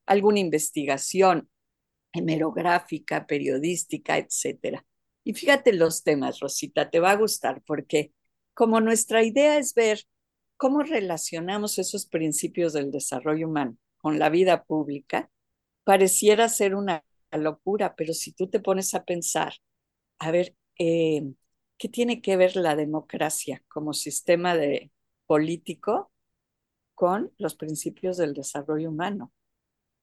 alguna 0.06 0.40
investigación 0.40 1.50
hemerográfica, 2.14 3.28
periodística, 3.28 4.18
etcétera. 4.18 4.86
Y 5.24 5.34
fíjate 5.34 5.74
los 5.74 6.04
temas, 6.04 6.40
Rosita, 6.40 6.90
te 6.90 7.00
va 7.00 7.12
a 7.12 7.18
gustar 7.18 7.62
porque 7.66 8.14
como 8.54 8.80
nuestra 8.80 9.24
idea 9.24 9.58
es 9.58 9.74
ver 9.74 10.02
cómo 10.58 10.84
relacionamos 10.84 11.78
esos 11.80 12.06
principios 12.06 12.74
del 12.74 12.92
desarrollo 12.92 13.48
humano 13.48 13.78
con 13.98 14.20
la 14.20 14.30
vida 14.30 14.64
pública, 14.64 15.30
pareciera 15.86 16.50
ser 16.50 16.76
una 16.76 17.06
locura, 17.34 17.96
pero 17.98 18.14
si 18.16 18.34
tú 18.34 18.50
te 18.50 18.62
pones 18.62 18.96
a 18.96 19.06
pensar, 19.06 19.56
a 20.20 20.32
ver, 20.32 20.56
eh, 20.80 21.34
¿qué 21.78 21.90
tiene 21.90 22.22
que 22.22 22.38
ver 22.38 22.56
la 22.56 22.76
democracia 22.76 23.64
como 23.70 23.94
sistema 23.94 24.56
de 24.56 24.92
político 25.28 26.12
con 26.96 27.34
los 27.38 27.56
principios 27.56 28.18
del 28.18 28.34
desarrollo 28.34 28.90
humano, 28.90 29.34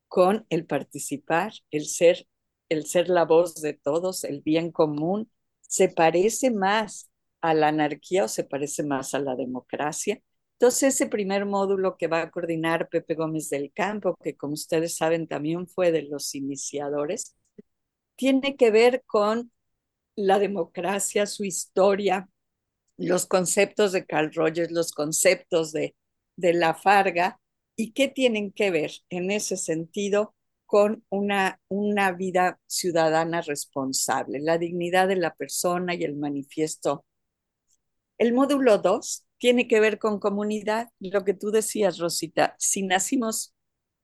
con 0.08 0.46
el 0.50 0.66
participar, 0.66 1.52
el 1.70 1.86
ser, 1.86 2.28
el 2.68 2.86
ser 2.86 3.08
la 3.08 3.24
voz 3.24 3.60
de 3.62 3.74
todos, 3.74 4.24
el 4.24 4.42
bien 4.42 4.72
común? 4.72 5.30
¿Se 5.62 5.88
parece 5.88 6.50
más 6.50 7.10
a 7.42 7.54
la 7.54 7.68
anarquía 7.68 8.24
o 8.24 8.28
se 8.28 8.44
parece 8.44 8.82
más 8.84 9.14
a 9.14 9.20
la 9.20 9.36
democracia? 9.36 10.22
Entonces, 10.62 10.94
ese 10.94 11.08
primer 11.08 11.44
módulo 11.44 11.96
que 11.96 12.06
va 12.06 12.22
a 12.22 12.30
coordinar 12.30 12.88
Pepe 12.88 13.16
Gómez 13.16 13.50
del 13.50 13.72
Campo, 13.72 14.16
que 14.22 14.36
como 14.36 14.52
ustedes 14.54 14.96
saben 14.96 15.26
también 15.26 15.66
fue 15.66 15.90
de 15.90 16.02
los 16.02 16.36
iniciadores, 16.36 17.34
tiene 18.14 18.54
que 18.54 18.70
ver 18.70 19.02
con 19.04 19.50
la 20.14 20.38
democracia, 20.38 21.26
su 21.26 21.42
historia, 21.42 22.28
los 22.96 23.26
conceptos 23.26 23.90
de 23.90 24.06
Carl 24.06 24.32
Rogers, 24.32 24.70
los 24.70 24.92
conceptos 24.92 25.72
de, 25.72 25.96
de 26.36 26.54
la 26.54 26.74
Farga, 26.74 27.40
y 27.74 27.90
qué 27.90 28.06
tienen 28.06 28.52
que 28.52 28.70
ver 28.70 28.92
en 29.10 29.32
ese 29.32 29.56
sentido 29.56 30.36
con 30.64 31.04
una, 31.08 31.60
una 31.66 32.12
vida 32.12 32.60
ciudadana 32.68 33.40
responsable, 33.40 34.38
la 34.38 34.58
dignidad 34.58 35.08
de 35.08 35.16
la 35.16 35.34
persona 35.34 35.96
y 35.96 36.04
el 36.04 36.14
manifiesto. 36.14 37.04
El 38.16 38.32
módulo 38.32 38.78
2 38.78 39.26
tiene 39.42 39.66
que 39.66 39.80
ver 39.80 39.98
con 39.98 40.20
comunidad. 40.20 40.90
Lo 41.00 41.24
que 41.24 41.34
tú 41.34 41.50
decías, 41.50 41.98
Rosita, 41.98 42.54
si 42.60 42.84
nacimos 42.84 43.52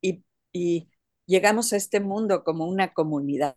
y, 0.02 0.88
llegamos 1.26 1.72
a 1.72 1.76
este 1.76 2.00
mundo 2.00 2.42
como 2.42 2.66
una 2.66 2.92
comunidad, 2.92 3.56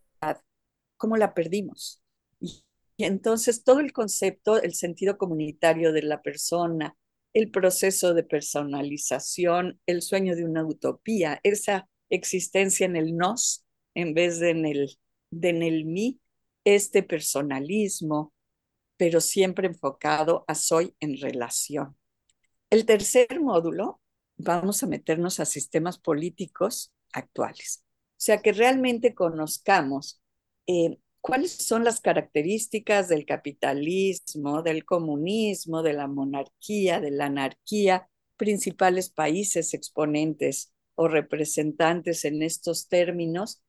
¿cómo 0.98 1.18
la 1.18 1.34
perdimos? 1.34 2.04
Y, 2.40 2.64
entonces 3.00 3.64
todo 3.64 3.80
el 3.80 3.94
concepto, 3.94 4.62
el 4.62 4.76
sentido 4.76 5.18
comunitario 5.18 5.92
de 5.92 6.04
la 6.04 6.22
persona, 6.22 6.96
el 7.34 7.50
proceso 7.50 8.14
de 8.14 8.26
personalización, 8.26 9.80
el 9.88 10.04
sueño 10.04 10.36
de 10.36 10.46
una 10.46 10.64
utopía, 10.64 11.40
esa 11.42 11.90
existencia 12.12 12.86
en 12.86 12.96
el 12.96 13.18
nos 13.18 13.66
en 13.96 14.14
vez 14.14 14.40
de 14.40 14.52
en 14.52 14.68
el, 14.68 15.00
de 15.32 15.50
en 15.50 15.64
el 15.64 15.86
mí, 15.86 16.20
este 16.64 17.02
personalismo, 17.02 18.34
pero 19.02 19.20
siempre 19.20 19.66
enfocado 19.66 20.46
a 20.48 20.54
soy 20.54 20.94
en 21.00 21.20
relación. 21.20 21.98
El 22.70 22.86
tercer 22.86 23.42
módulo, 23.42 24.00
vamos 24.38 24.84
a 24.84 24.86
meternos 24.86 25.40
a 25.40 25.46
sistemas 25.46 25.98
políticos 25.98 26.94
actuales. 27.12 27.84
O 27.84 28.14
sea, 28.18 28.44
que 28.44 28.54
realmente 28.54 29.16
conozcamos 29.16 30.22
eh, 30.68 31.00
cuáles 31.20 31.52
son 31.52 31.84
las 31.84 32.00
características 32.00 33.10
del 33.10 33.26
capitalismo, 33.26 34.62
del 34.62 34.86
comunismo, 34.86 35.82
de 35.82 35.94
la 35.94 36.06
monarquía, 36.06 37.02
de 37.02 37.10
la 37.10 37.26
anarquía, 37.26 38.08
principales 38.38 39.10
países 39.10 39.74
exponentes 39.74 40.74
o 40.94 41.08
representantes 41.08 42.24
en 42.24 42.44
estos 42.44 42.88
términos 42.88 43.64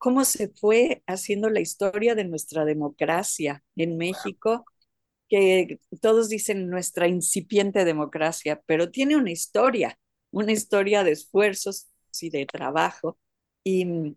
cómo 0.00 0.24
se 0.24 0.48
fue 0.48 1.02
haciendo 1.06 1.50
la 1.50 1.60
historia 1.60 2.14
de 2.14 2.24
nuestra 2.24 2.64
democracia 2.64 3.62
en 3.76 3.98
México, 3.98 4.64
que 5.28 5.78
todos 6.00 6.30
dicen 6.30 6.70
nuestra 6.70 7.06
incipiente 7.06 7.84
democracia, 7.84 8.62
pero 8.64 8.90
tiene 8.90 9.16
una 9.16 9.30
historia, 9.30 9.98
una 10.30 10.52
historia 10.52 11.04
de 11.04 11.12
esfuerzos 11.12 11.90
y 12.18 12.30
de 12.30 12.46
trabajo. 12.46 13.18
Y 13.62 14.16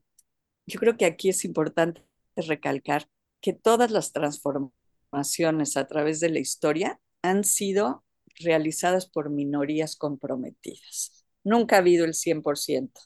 yo 0.65 0.79
creo 0.79 0.95
que 0.95 1.05
aquí 1.05 1.27
es 1.27 1.43
importante 1.43 2.01
recalcar 2.37 3.09
que 3.41 3.51
todas 3.51 3.91
las 3.91 4.13
transformaciones 4.13 5.75
a 5.75 5.85
través 5.85 6.21
de 6.21 6.29
la 6.29 6.39
historia 6.39 7.01
han 7.21 7.43
sido 7.43 8.05
realizadas 8.39 9.05
por 9.05 9.29
minorías 9.29 9.97
comprometidas. 9.97 11.25
Nunca 11.43 11.75
ha 11.75 11.79
habido 11.79 12.05
el 12.05 12.13
100% 12.13 13.01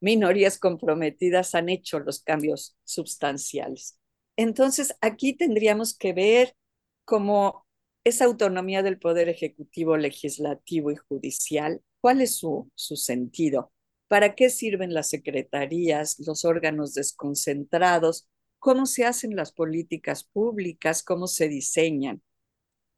minorías 0.00 0.58
comprometidas 0.58 1.54
han 1.54 1.68
hecho 1.68 2.00
los 2.00 2.20
cambios 2.22 2.76
sustanciales. 2.84 3.98
Entonces, 4.36 4.96
aquí 5.00 5.32
tendríamos 5.34 5.96
que 5.96 6.12
ver 6.12 6.54
cómo 7.04 7.66
esa 8.04 8.26
autonomía 8.26 8.82
del 8.82 8.98
poder 8.98 9.28
ejecutivo, 9.28 9.96
legislativo 9.96 10.90
y 10.90 10.96
judicial, 10.96 11.82
cuál 12.00 12.20
es 12.20 12.36
su, 12.36 12.70
su 12.74 12.96
sentido, 12.96 13.72
para 14.08 14.34
qué 14.34 14.50
sirven 14.50 14.94
las 14.94 15.08
secretarías, 15.08 16.18
los 16.24 16.44
órganos 16.44 16.94
desconcentrados, 16.94 18.28
cómo 18.58 18.86
se 18.86 19.04
hacen 19.04 19.34
las 19.34 19.52
políticas 19.52 20.24
públicas, 20.24 21.02
cómo 21.02 21.26
se 21.26 21.48
diseñan. 21.48 22.22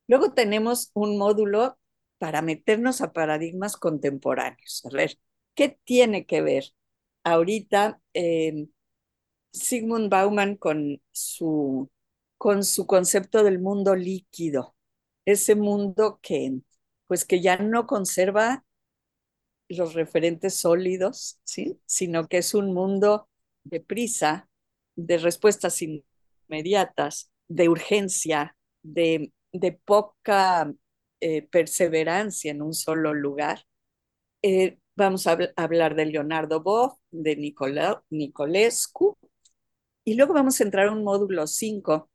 Luego 0.09 0.33
tenemos 0.33 0.91
un 0.95 1.19
módulo 1.19 1.79
para 2.19 2.43
meternos 2.43 3.01
a 3.01 3.13
paradigmas 3.13 3.77
contemporáneos. 3.77 4.85
A 4.85 4.95
ver, 4.95 5.19
¿qué 5.55 5.79
tiene 5.85 6.27
que 6.27 6.43
ver 6.43 6.73
ahorita 7.33 8.01
eh, 8.15 8.69
Sigmund 9.53 10.11
Bauman 10.11 10.57
con 10.57 11.01
su, 11.13 11.91
con 12.39 12.65
su 12.65 12.87
concepto 12.87 13.45
del 13.45 13.61
mundo 13.61 13.97
líquido, 13.97 14.77
ese 15.27 15.55
mundo 15.57 16.21
que, 16.23 16.61
pues 17.07 17.25
que 17.25 17.41
ya 17.41 17.59
no 17.59 17.87
conserva 17.87 18.65
los 19.69 19.95
referentes 19.95 20.55
sólidos, 20.55 21.41
¿sí? 21.45 21.81
sino 21.87 22.29
que 22.29 22.39
es 22.39 22.55
un 22.55 22.73
mundo 22.73 23.29
de 23.65 23.81
prisa, 23.81 24.49
de 24.97 25.19
respuestas 25.19 25.81
inmediatas, 25.83 27.31
de 27.49 27.69
urgencia, 27.69 28.57
de, 28.83 29.33
de 29.53 29.73
poca 29.73 30.73
eh, 31.21 31.43
perseverancia 31.43 32.51
en 32.51 32.63
un 32.63 32.75
solo 32.75 33.13
lugar. 33.15 33.65
Eh, 34.43 34.79
vamos 34.97 35.27
a 35.27 35.39
hablar 35.57 35.95
de 35.97 36.07
Leonardo 36.07 36.63
Boff, 36.63 36.98
de 37.11 37.37
Nicola 37.37 38.03
Nicolescu, 38.11 39.17
y 40.05 40.15
luego 40.15 40.33
vamos 40.35 40.61
a 40.61 40.65
entrar 40.65 40.89
a 40.89 40.93
un 40.93 41.05
módulo 41.05 41.47
5 41.47 42.11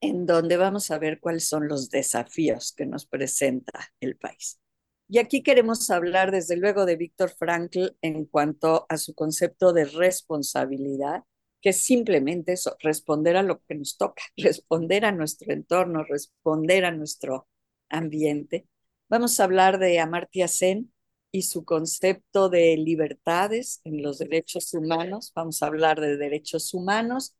en 0.00 0.26
donde 0.26 0.56
vamos 0.56 0.90
a 0.90 0.98
ver 0.98 1.20
cuáles 1.20 1.48
son 1.48 1.68
los 1.68 1.90
desafíos 1.90 2.72
que 2.76 2.86
nos 2.86 3.06
presenta 3.06 3.90
el 4.00 4.16
país. 4.16 4.60
Y 5.08 5.18
aquí 5.18 5.42
queremos 5.42 5.88
hablar 5.90 6.32
desde 6.32 6.56
luego 6.56 6.84
de 6.84 6.96
Víctor 6.96 7.30
Frankl 7.30 7.96
en 8.02 8.24
cuanto 8.26 8.86
a 8.88 8.96
su 8.98 9.14
concepto 9.14 9.72
de 9.72 9.84
responsabilidad, 9.84 11.22
que 11.62 11.70
es 11.70 11.78
simplemente 11.78 12.52
eso, 12.52 12.76
responder 12.80 13.36
a 13.36 13.42
lo 13.42 13.60
que 13.62 13.76
nos 13.76 13.96
toca, 13.96 14.22
responder 14.36 15.04
a 15.04 15.12
nuestro 15.12 15.52
entorno, 15.52 16.04
responder 16.04 16.84
a 16.84 16.92
nuestro 16.92 17.48
ambiente. 17.88 18.66
Vamos 19.08 19.38
a 19.38 19.44
hablar 19.44 19.78
de 19.78 20.00
Amartya 20.00 20.48
Sen 20.48 20.92
y 21.32 21.42
su 21.42 21.64
concepto 21.64 22.48
de 22.48 22.76
libertades 22.76 23.80
en 23.84 24.02
los 24.02 24.18
derechos 24.18 24.72
humanos. 24.74 25.32
Vamos 25.34 25.62
a 25.62 25.66
hablar 25.66 26.00
de 26.00 26.16
derechos 26.16 26.74
humanos. 26.74 27.36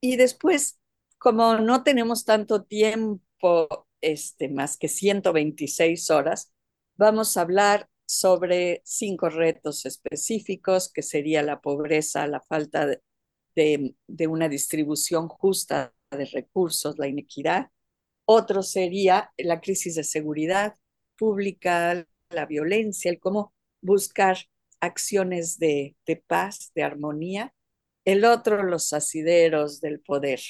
Y 0.00 0.16
después, 0.16 0.78
como 1.18 1.56
no 1.58 1.82
tenemos 1.82 2.24
tanto 2.24 2.64
tiempo, 2.64 3.86
este, 4.00 4.48
más 4.48 4.76
que 4.78 4.88
126 4.88 6.10
horas, 6.10 6.52
Vamos 6.98 7.36
a 7.36 7.42
hablar 7.42 7.90
sobre 8.06 8.80
cinco 8.84 9.28
retos 9.28 9.84
específicos, 9.84 10.90
que 10.90 11.02
sería 11.02 11.42
la 11.42 11.60
pobreza, 11.60 12.26
la 12.26 12.40
falta 12.40 12.86
de, 12.86 13.94
de, 14.06 14.26
una 14.26 14.48
distribución 14.48 15.28
justa 15.28 15.92
de 16.10 16.24
recursos, 16.24 16.98
la 16.98 17.06
inequidad. 17.06 17.70
Otro 18.24 18.62
sería 18.62 19.30
la 19.36 19.60
crisis 19.60 19.96
de 19.96 20.04
seguridad 20.04 20.74
pública, 21.18 22.06
la 22.30 22.46
violencia, 22.46 23.10
el 23.10 23.20
cómo 23.20 23.52
buscar 23.80 24.38
acciones 24.80 25.58
de, 25.58 25.96
paz, 26.26 26.72
de 26.74 26.82
armonía. 26.82 27.54
El 28.04 28.24
otro, 28.24 28.62
los 28.62 28.92
asideros 28.92 29.80
del 29.80 30.00
poder, 30.00 30.40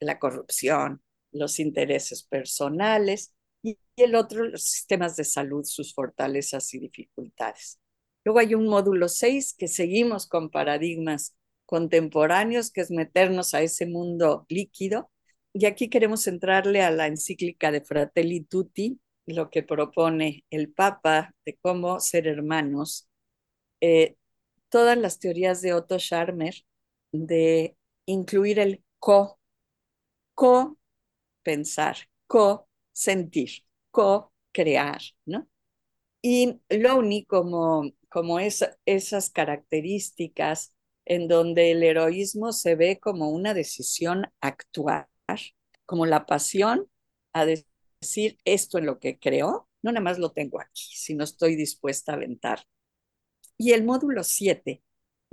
la 0.00 0.18
corrupción, 0.18 1.02
los 1.32 1.58
intereses 1.60 2.22
personales 2.22 3.34
y 3.62 3.78
el 3.96 4.14
otro, 4.14 4.44
los 4.44 4.64
sistemas 4.64 5.16
de 5.16 5.24
salud, 5.24 5.64
sus 5.64 5.94
fortalezas 5.94 6.72
y 6.74 6.78
dificultades. 6.78 7.78
Luego 8.24 8.38
hay 8.38 8.54
un 8.54 8.66
módulo 8.66 9.08
6 9.08 9.54
que 9.58 9.68
seguimos 9.68 10.26
con 10.26 10.50
paradigmas 10.50 11.36
contemporáneos, 11.66 12.70
que 12.70 12.80
es 12.80 12.90
meternos 12.90 13.54
a 13.54 13.62
ese 13.62 13.86
mundo 13.86 14.46
líquido. 14.48 15.10
Y 15.52 15.66
aquí 15.66 15.88
queremos 15.88 16.26
entrarle 16.26 16.82
a 16.82 16.90
la 16.90 17.06
encíclica 17.06 17.70
de 17.70 17.80
Fratelli 17.80 18.42
Tutti, 18.44 19.00
lo 19.32 19.50
que 19.50 19.62
propone 19.62 20.44
el 20.50 20.72
Papa 20.72 21.34
de 21.44 21.58
cómo 21.62 22.00
ser 22.00 22.26
hermanos. 22.26 23.08
Eh, 23.80 24.16
todas 24.70 24.98
las 24.98 25.18
teorías 25.20 25.62
de 25.62 25.74
Otto 25.74 25.98
Scharmer 25.98 26.54
de 27.12 27.76
incluir 28.06 28.58
el 28.58 28.84
co, 28.98 29.40
co-pensar, 30.34 31.96
co 32.26 32.68
sentir, 32.92 33.50
co-crear, 33.90 35.00
¿no? 35.26 35.48
Y 36.22 36.60
Lowney, 36.70 37.24
como, 37.26 37.92
como 38.10 38.40
es, 38.40 38.68
esas 38.86 39.30
características 39.30 40.74
en 41.06 41.28
donde 41.28 41.72
el 41.72 41.82
heroísmo 41.82 42.52
se 42.52 42.76
ve 42.76 43.00
como 43.00 43.30
una 43.30 43.54
decisión 43.54 44.26
actuar, 44.40 45.08
como 45.86 46.06
la 46.06 46.26
pasión 46.26 46.88
a 47.32 47.44
decir 47.46 47.66
esto 48.44 48.78
en 48.78 48.86
lo 48.86 48.98
que 48.98 49.18
creo, 49.18 49.68
no 49.82 49.92
nada 49.92 50.00
más 50.02 50.18
lo 50.18 50.32
tengo 50.32 50.60
aquí, 50.60 50.84
sino 50.94 51.24
estoy 51.24 51.56
dispuesta 51.56 52.12
a 52.12 52.16
aventar. 52.16 52.60
Y 53.56 53.72
el 53.72 53.84
módulo 53.84 54.24
7 54.24 54.82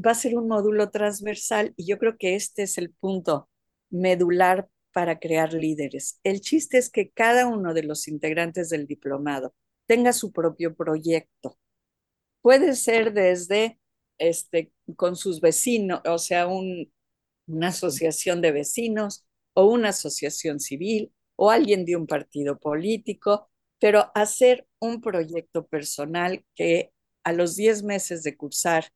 va 0.06 0.12
a 0.12 0.16
ser 0.16 0.38
un 0.38 0.48
módulo 0.48 0.90
transversal 0.90 1.74
y 1.78 1.88
yo 1.88 1.98
creo 1.98 2.18
que 2.18 2.36
este 2.36 2.64
es 2.64 2.78
el 2.78 2.92
punto 2.92 3.50
medular 3.90 4.70
para 4.92 5.20
crear 5.20 5.54
líderes. 5.54 6.20
El 6.24 6.42
chiste 6.42 6.78
es 6.78 6.90
que 6.90 7.10
cada 7.12 7.48
uno 7.48 7.74
de 7.74 7.84
los 7.84 8.08
integrantes 8.08 8.70
del 8.70 8.86
diplomado 8.88 9.56
tenga 9.86 10.12
su 10.12 10.32
propio 10.32 10.76
proyecto. 10.76 11.58
Puede 12.42 12.76
ser 12.76 13.14
desde 13.14 13.80
este, 14.18 14.72
con 14.96 15.16
sus 15.16 15.40
vecinos, 15.40 16.02
o 16.06 16.18
sea, 16.18 16.48
un, 16.48 16.92
una 17.48 17.70
asociación 17.70 18.42
de 18.42 18.52
vecinos 18.52 19.26
o 19.54 19.66
una 19.66 19.90
asociación 19.90 20.60
civil 20.60 21.14
o 21.38 21.52
alguien 21.52 21.86
de 21.86 21.96
un 21.96 22.08
partido 22.08 22.60
político, 22.60 23.50
pero 23.80 24.12
hacer 24.16 24.68
un 24.80 25.02
proyecto 25.02 25.66
personal 25.68 26.44
que 26.56 26.92
a 27.24 27.34
los 27.34 27.56
10 27.56 27.84
meses 27.84 28.24
de 28.24 28.36
cursar 28.38 28.88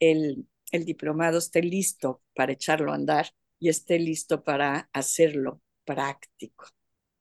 el, 0.00 0.46
el 0.72 0.84
diplomado 0.84 1.38
esté 1.38 1.62
listo 1.62 2.22
para 2.34 2.52
echarlo 2.52 2.92
a 2.92 2.96
andar 2.96 3.28
y 3.58 3.68
esté 3.68 3.98
listo 3.98 4.42
para 4.44 4.88
hacerlo 4.92 5.60
práctico. 5.84 6.66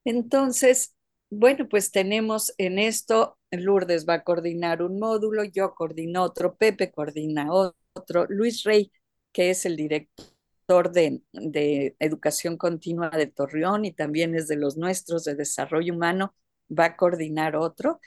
Entonces, 0.05 0.95
bueno, 1.29 1.67
pues 1.69 1.91
tenemos 1.91 2.53
en 2.57 2.79
esto, 2.79 3.37
Lourdes 3.51 4.07
va 4.07 4.15
a 4.15 4.23
coordinar 4.23 4.81
un 4.81 4.99
módulo, 4.99 5.43
yo 5.43 5.75
coordino 5.75 6.23
otro, 6.23 6.55
Pepe 6.55 6.91
coordina 6.91 7.49
otro, 7.51 8.25
Luis 8.29 8.63
Rey, 8.63 8.91
que 9.33 9.49
es 9.49 9.65
el 9.65 9.75
director 9.75 10.36
de, 10.67 11.21
de 11.31 11.95
educación 11.99 12.57
continua 12.57 13.09
de 13.09 13.27
Torreón 13.27 13.85
y 13.85 13.93
también 13.93 14.35
es 14.35 14.47
de 14.47 14.57
los 14.57 14.77
nuestros 14.77 15.23
de 15.23 15.35
desarrollo 15.35 15.93
humano, 15.93 16.35
va 16.69 16.85
a 16.85 16.97
coordinar 16.97 17.55
otro. 17.55 17.99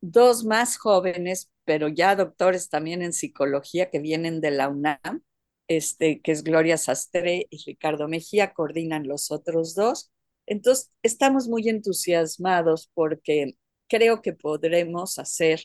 Dos 0.00 0.44
más 0.44 0.78
jóvenes, 0.78 1.50
pero 1.64 1.88
ya 1.88 2.16
doctores 2.16 2.68
también 2.68 3.02
en 3.02 3.12
psicología 3.12 3.90
que 3.90 4.00
vienen 4.00 4.40
de 4.40 4.50
la 4.50 4.68
UNAM, 4.68 5.22
este, 5.68 6.20
que 6.22 6.32
es 6.32 6.44
Gloria 6.44 6.76
Sastre 6.78 7.46
y 7.50 7.58
Ricardo 7.66 8.08
Mejía, 8.08 8.52
coordinan 8.52 9.08
los 9.08 9.30
otros 9.30 9.74
dos. 9.74 10.10
Entonces, 10.46 10.92
estamos 11.02 11.48
muy 11.48 11.68
entusiasmados 11.68 12.90
porque 12.94 13.56
creo 13.88 14.22
que 14.22 14.32
podremos 14.34 15.18
hacer 15.18 15.62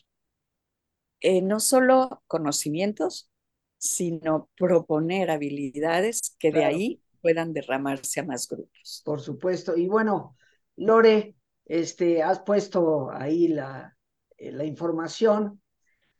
eh, 1.20 1.42
no 1.42 1.60
solo 1.60 2.22
conocimientos, 2.26 3.30
sino 3.78 4.50
proponer 4.56 5.30
habilidades 5.30 6.36
que 6.38 6.52
de 6.52 6.64
ahí 6.64 7.02
puedan 7.22 7.52
derramarse 7.52 8.20
a 8.20 8.24
más 8.24 8.48
grupos. 8.48 9.02
Por 9.04 9.20
supuesto. 9.20 9.76
Y 9.76 9.86
bueno, 9.86 10.36
Lore, 10.76 11.36
este, 11.64 12.22
has 12.22 12.40
puesto 12.40 13.10
ahí 13.10 13.48
la, 13.48 13.96
eh, 14.36 14.52
la 14.52 14.64
información. 14.64 15.62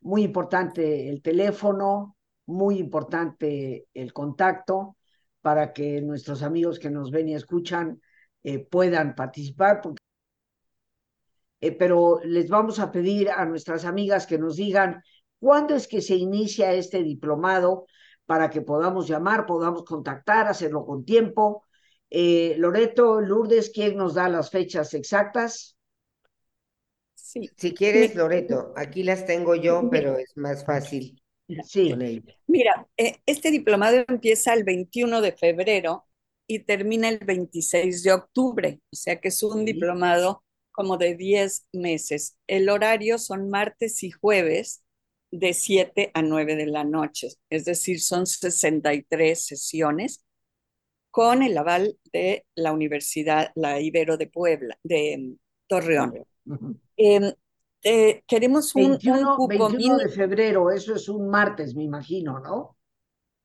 Muy 0.01 0.23
importante 0.23 1.09
el 1.09 1.21
teléfono, 1.21 2.15
muy 2.45 2.79
importante 2.79 3.87
el 3.93 4.13
contacto 4.13 4.97
para 5.41 5.73
que 5.73 6.01
nuestros 6.01 6.43
amigos 6.43 6.79
que 6.79 6.89
nos 6.89 7.11
ven 7.11 7.29
y 7.29 7.35
escuchan 7.35 8.01
eh, 8.43 8.59
puedan 8.59 9.15
participar. 9.15 9.81
Eh, 11.61 11.71
pero 11.73 12.19
les 12.23 12.49
vamos 12.49 12.79
a 12.79 12.91
pedir 12.91 13.29
a 13.29 13.45
nuestras 13.45 13.85
amigas 13.85 14.25
que 14.25 14.37
nos 14.37 14.55
digan 14.55 15.03
cuándo 15.39 15.75
es 15.75 15.87
que 15.87 16.01
se 16.01 16.15
inicia 16.15 16.73
este 16.73 17.03
diplomado 17.03 17.85
para 18.25 18.49
que 18.49 18.61
podamos 18.61 19.07
llamar, 19.07 19.45
podamos 19.45 19.83
contactar, 19.83 20.47
hacerlo 20.47 20.85
con 20.85 21.03
tiempo. 21.03 21.63
Eh, 22.09 22.55
Loreto, 22.57 23.21
Lourdes, 23.21 23.71
¿quién 23.73 23.97
nos 23.97 24.15
da 24.15 24.29
las 24.29 24.51
fechas 24.51 24.93
exactas? 24.93 25.77
Sí. 27.15 27.49
Si 27.57 27.73
quieres, 27.73 28.15
Loreto, 28.15 28.73
aquí 28.75 29.03
las 29.03 29.25
tengo 29.25 29.55
yo, 29.55 29.87
pero 29.89 30.17
es 30.17 30.35
más 30.35 30.65
fácil. 30.65 31.21
Sí. 31.65 31.93
Mira, 32.47 32.87
eh, 32.97 33.15
este 33.25 33.51
diplomado 33.51 34.03
empieza 34.07 34.53
el 34.53 34.63
21 34.63 35.21
de 35.21 35.31
febrero 35.31 36.05
y 36.47 36.59
termina 36.59 37.09
el 37.09 37.19
26 37.19 38.03
de 38.03 38.13
octubre, 38.13 38.79
o 38.91 38.95
sea 38.95 39.19
que 39.19 39.29
es 39.29 39.41
un 39.43 39.65
diplomado 39.65 40.43
como 40.71 40.97
de 40.97 41.15
10 41.15 41.67
meses. 41.73 42.37
El 42.47 42.69
horario 42.69 43.17
son 43.17 43.49
martes 43.49 44.03
y 44.03 44.11
jueves 44.11 44.83
de 45.31 45.53
7 45.53 46.11
a 46.13 46.21
9 46.21 46.55
de 46.55 46.65
la 46.65 46.83
noche, 46.83 47.29
es 47.49 47.65
decir, 47.65 48.01
son 48.01 48.25
63 48.25 49.45
sesiones 49.45 50.25
con 51.11 51.43
el 51.43 51.57
aval 51.57 51.97
de 52.11 52.45
la 52.55 52.71
Universidad, 52.71 53.51
la 53.55 53.79
Ibero 53.79 54.17
de 54.17 54.27
Puebla, 54.27 54.77
de 54.83 55.17
mm, 55.17 55.37
Torreón. 55.67 56.25
Eh, 57.81 58.23
queremos 58.27 58.75
un, 58.75 58.89
21, 58.89 59.47
21 59.47 59.97
de 59.99 60.09
febrero, 60.09 60.69
eso 60.69 60.95
es 60.95 61.07
un 61.07 61.29
martes, 61.29 61.75
me 61.75 61.83
imagino, 61.83 62.39
¿no? 62.39 62.75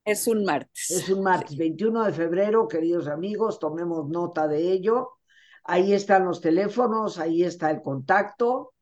Es 0.05 0.27
un 0.27 0.45
martes. 0.45 0.91
Es 0.91 1.09
un 1.09 1.23
martes, 1.23 1.57
21 1.57 2.05
de 2.05 2.13
febrero, 2.13 2.67
queridos 2.67 3.07
amigos, 3.07 3.59
tomemos 3.59 4.09
nota 4.09 4.49
de 4.49 4.73
ello. 4.73 5.13
Ahí 5.63 5.93
están 5.93 6.27
los 6.27 6.41
teléfonos, 6.41 7.19
ahí 7.19 7.45
está 7.45 7.71
el 7.71 7.81
contacto 7.81 8.74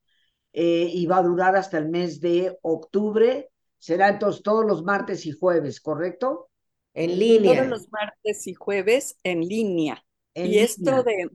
eh, 0.53 0.91
y 0.93 1.07
va 1.07 1.19
a 1.19 1.23
durar 1.23 1.57
hasta 1.57 1.79
el 1.79 1.89
mes 1.89 2.21
de 2.21 2.59
octubre. 2.63 3.51
Será 3.79 4.09
entonces 4.09 4.43
todos 4.43 4.65
los 4.65 4.85
martes 4.85 5.27
y 5.27 5.33
jueves, 5.33 5.81
¿correcto? 5.81 6.51
En 6.95 7.19
línea. 7.19 7.55
Todos 7.55 7.69
los 7.69 7.93
martes 7.93 8.47
y 8.47 8.55
jueves 8.55 9.17
en 9.23 9.41
línea. 9.41 10.05
y 10.35 10.59
esto 10.59 11.03
de 11.03 11.29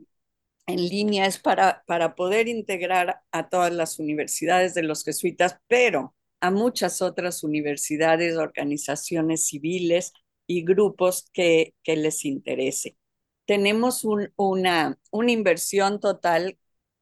en 0.67 0.89
línea 0.89 1.25
es 1.25 1.39
para, 1.39 1.83
para 1.87 2.13
poder 2.13 2.47
integrar 2.47 3.21
a 3.31 3.49
todas 3.49 3.73
las 3.73 3.99
universidades 3.99 4.73
de 4.73 4.83
los 4.83 5.03
jesuitas, 5.03 5.57
pero 5.67 6.13
a 6.41 6.51
muchas 6.51 7.01
otras 7.01 7.43
universidades, 7.43 8.35
organizaciones 8.35 9.47
civiles 9.47 10.13
y 10.45 10.63
grupos 10.63 11.29
que, 11.33 11.73
que 11.83 11.95
les 11.95 12.25
interese. 12.25 12.97
Tenemos 13.45 14.03
un, 14.03 14.31
una, 14.35 14.99
una 15.09 15.31
inversión 15.31 15.99
total 16.01 16.57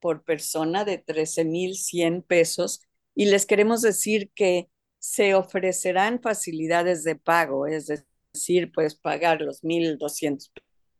por 0.05 0.23
persona 0.23 0.85
de 0.85 1.03
13.100 1.03 2.21
pesos 2.21 2.79
y 3.15 3.25
les 3.25 3.47
queremos 3.47 3.81
decir 3.81 4.29
que 4.35 4.69
se 4.99 5.33
ofrecerán 5.33 6.21
facilidades 6.21 7.03
de 7.03 7.15
pago, 7.15 7.65
es 7.65 7.87
decir, 8.31 8.71
puedes 8.71 8.93
pagar 8.93 9.41
los 9.41 9.63
1.200 9.63 10.51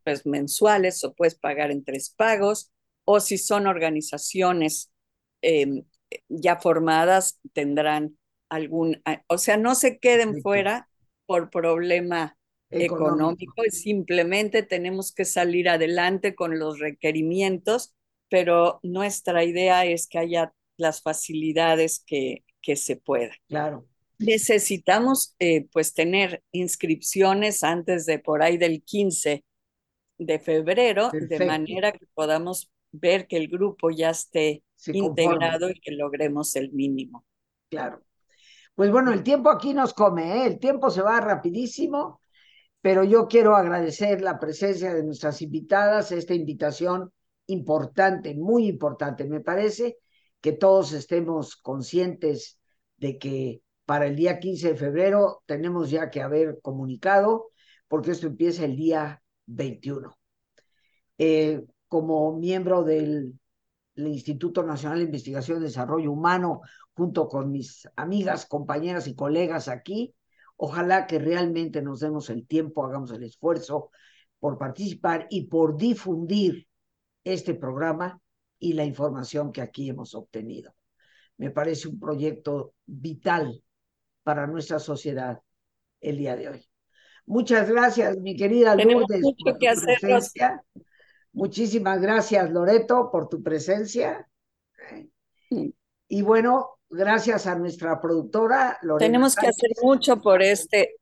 pesos 0.02 0.26
mensuales 0.26 1.04
o 1.04 1.14
puedes 1.14 1.36
pagar 1.36 1.70
en 1.70 1.84
tres 1.84 2.10
pagos, 2.10 2.72
o 3.04 3.20
si 3.20 3.38
son 3.38 3.68
organizaciones 3.68 4.90
em, 5.40 5.84
ya 6.28 6.56
formadas, 6.56 7.38
tendrán 7.52 8.18
algún, 8.48 9.00
o 9.28 9.38
sea, 9.38 9.56
no 9.56 9.76
se 9.76 10.00
queden 10.00 10.42
fuera 10.42 10.88
por 11.26 11.50
problema 11.50 12.36
económico. 12.70 13.64
y 13.64 13.70
simplemente 13.70 14.64
tenemos 14.64 15.12
que 15.14 15.24
salir 15.24 15.68
adelante 15.68 16.34
con 16.34 16.58
los 16.58 16.80
requerimientos, 16.80 17.94
pero 18.28 18.80
nuestra 18.82 19.44
idea 19.44 19.84
es 19.84 20.08
que 20.08 20.18
haya 20.18 20.52
las 20.76 21.02
facilidades 21.02 22.02
que, 22.06 22.44
que 22.60 22.76
se 22.76 22.96
puedan. 22.96 23.36
Claro. 23.48 23.86
Necesitamos 24.18 25.34
eh, 25.38 25.68
pues 25.72 25.94
tener 25.94 26.42
inscripciones 26.52 27.62
antes 27.62 28.06
de 28.06 28.18
por 28.18 28.42
ahí 28.42 28.56
del 28.56 28.82
15 28.82 29.44
de 30.18 30.38
febrero, 30.38 31.10
de 31.12 31.44
manera 31.44 31.92
que 31.92 32.06
podamos 32.14 32.70
ver 32.92 33.26
que 33.26 33.36
el 33.36 33.48
grupo 33.48 33.90
ya 33.90 34.10
esté 34.10 34.62
integrado 34.86 35.68
y 35.68 35.78
que 35.80 35.92
logremos 35.92 36.56
el 36.56 36.72
mínimo. 36.72 37.26
Claro. 37.68 38.02
Pues 38.74 38.90
bueno, 38.90 39.12
el 39.12 39.22
tiempo 39.22 39.50
aquí 39.50 39.74
nos 39.74 39.92
come, 39.92 40.42
¿eh? 40.42 40.46
el 40.46 40.58
tiempo 40.58 40.90
se 40.90 41.02
va 41.02 41.20
rapidísimo 41.20 42.20
pero 42.86 43.02
yo 43.02 43.26
quiero 43.26 43.56
agradecer 43.56 44.20
la 44.20 44.38
presencia 44.38 44.94
de 44.94 45.02
nuestras 45.02 45.42
invitadas, 45.42 46.12
esta 46.12 46.34
invitación 46.34 47.12
importante, 47.46 48.34
muy 48.34 48.68
importante. 48.68 49.24
Me 49.24 49.40
parece 49.40 49.98
que 50.40 50.52
todos 50.52 50.92
estemos 50.92 51.56
conscientes 51.56 52.58
de 52.96 53.18
que 53.18 53.62
para 53.84 54.06
el 54.06 54.16
día 54.16 54.40
15 54.40 54.70
de 54.70 54.76
febrero 54.76 55.42
tenemos 55.46 55.90
ya 55.90 56.10
que 56.10 56.22
haber 56.22 56.60
comunicado, 56.60 57.50
porque 57.88 58.12
esto 58.12 58.26
empieza 58.26 58.64
el 58.64 58.76
día 58.76 59.22
21. 59.46 60.16
Eh, 61.18 61.62
como 61.88 62.36
miembro 62.36 62.82
del, 62.84 63.38
del 63.94 64.08
Instituto 64.08 64.62
Nacional 64.62 64.98
de 64.98 65.04
Investigación 65.04 65.60
y 65.60 65.64
Desarrollo 65.64 66.12
Humano, 66.12 66.60
junto 66.94 67.28
con 67.28 67.50
mis 67.50 67.88
amigas, 67.96 68.46
compañeras 68.46 69.06
y 69.06 69.14
colegas 69.14 69.68
aquí, 69.68 70.14
Ojalá 70.56 71.06
que 71.06 71.18
realmente 71.18 71.82
nos 71.82 72.00
demos 72.00 72.30
el 72.30 72.46
tiempo, 72.46 72.84
hagamos 72.84 73.12
el 73.12 73.22
esfuerzo 73.24 73.90
por 74.38 74.58
participar 74.58 75.26
y 75.30 75.46
por 75.48 75.76
difundir 75.76 76.65
este 77.26 77.54
programa 77.54 78.20
y 78.58 78.74
la 78.74 78.84
información 78.84 79.50
que 79.50 79.60
aquí 79.60 79.90
hemos 79.90 80.14
obtenido. 80.14 80.74
Me 81.38 81.50
parece 81.50 81.88
un 81.88 81.98
proyecto 81.98 82.74
vital 82.86 83.62
para 84.22 84.46
nuestra 84.46 84.78
sociedad 84.78 85.40
el 86.00 86.18
día 86.18 86.36
de 86.36 86.48
hoy. 86.48 86.64
Muchas 87.26 87.68
gracias, 87.68 88.16
mi 88.18 88.36
querida 88.36 88.76
Lourdes, 88.76 89.22
por 89.22 89.58
tu 89.58 89.58
presencia. 89.58 90.62
Muchísimas 91.32 92.00
gracias, 92.00 92.48
Loreto, 92.50 93.10
por 93.10 93.28
tu 93.28 93.42
presencia. 93.42 94.28
Y 96.08 96.22
bueno, 96.22 96.78
gracias 96.88 97.48
a 97.48 97.56
nuestra 97.56 98.00
productora 98.00 98.78
Lorena 98.82 99.04
Tenemos 99.04 99.34
que 99.34 99.48
hacer 99.48 99.70
mucho 99.82 100.22
por 100.22 100.42
este, 100.42 100.94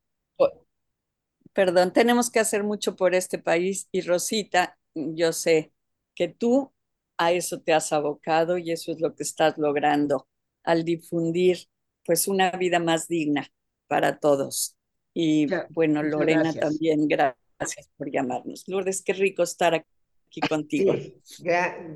perdón, 1.53 1.93
tenemos 1.93 2.31
que 2.31 2.41
hacer 2.41 2.65
mucho 2.65 2.97
por 2.97 3.15
este 3.15 3.39
país 3.39 3.89
y 3.93 4.01
Rosita, 4.01 4.79
yo 4.95 5.35
sé 5.35 5.74
que 6.15 6.29
tú 6.29 6.73
a 7.17 7.33
eso 7.33 7.61
te 7.61 7.73
has 7.73 7.93
abocado 7.93 8.59
y 8.59 8.73
eso 8.73 8.93
es 8.93 9.01
lo 9.01 9.15
que 9.15 9.23
estás 9.23 9.57
logrando 9.59 10.29
al 10.63 10.85
difundir 10.85 11.59
pues 12.05 12.29
una 12.29 12.51
vida 12.53 12.79
más 12.79 13.09
digna 13.09 13.49
para 13.87 14.19
todos. 14.19 14.77
Y 15.13 15.47
bueno, 15.71 16.03
Lorena 16.03 16.53
también, 16.53 17.07
gracias 17.07 17.89
por 17.97 18.11
llamarnos. 18.11 18.65
Lourdes, 18.67 19.03
qué 19.03 19.13
rico 19.13 19.43
estar 19.43 19.75
aquí 19.75 20.41
contigo. 20.41 20.95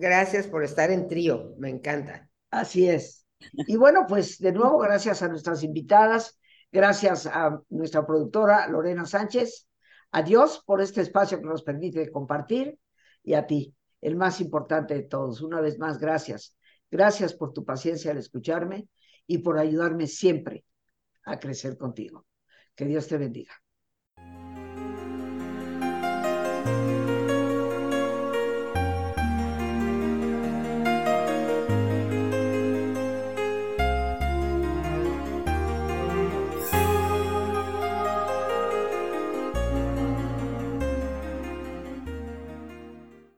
gracias 0.00 0.46
por 0.46 0.64
estar 0.64 0.90
en 0.90 1.08
trío, 1.08 1.54
me 1.58 1.68
encanta. 1.68 2.28
Así 2.50 2.88
es. 2.88 3.26
Y 3.54 3.76
bueno, 3.76 4.06
pues 4.08 4.38
de 4.38 4.52
nuevo, 4.52 4.78
gracias 4.78 5.22
a 5.22 5.28
nuestras 5.28 5.62
invitadas, 5.62 6.38
gracias 6.72 7.26
a 7.26 7.60
nuestra 7.68 8.06
productora 8.06 8.68
Lorena 8.68 9.04
Sánchez. 9.06 9.68
Adiós 10.10 10.62
por 10.64 10.80
este 10.80 11.02
espacio 11.02 11.38
que 11.38 11.46
nos 11.46 11.62
permite 11.62 12.10
compartir 12.10 12.78
y 13.22 13.34
a 13.34 13.46
ti, 13.46 13.74
el 14.00 14.16
más 14.16 14.40
importante 14.40 14.94
de 14.94 15.02
todos. 15.02 15.40
Una 15.40 15.60
vez 15.60 15.78
más, 15.78 15.98
gracias. 15.98 16.56
Gracias 16.90 17.34
por 17.34 17.52
tu 17.52 17.64
paciencia 17.64 18.10
al 18.10 18.18
escucharme 18.18 18.88
y 19.26 19.38
por 19.38 19.58
ayudarme 19.58 20.06
siempre 20.06 20.64
a 21.24 21.38
crecer 21.38 21.76
contigo. 21.76 22.26
Que 22.74 22.86
Dios 22.86 23.08
te 23.08 23.18
bendiga. 23.18 23.52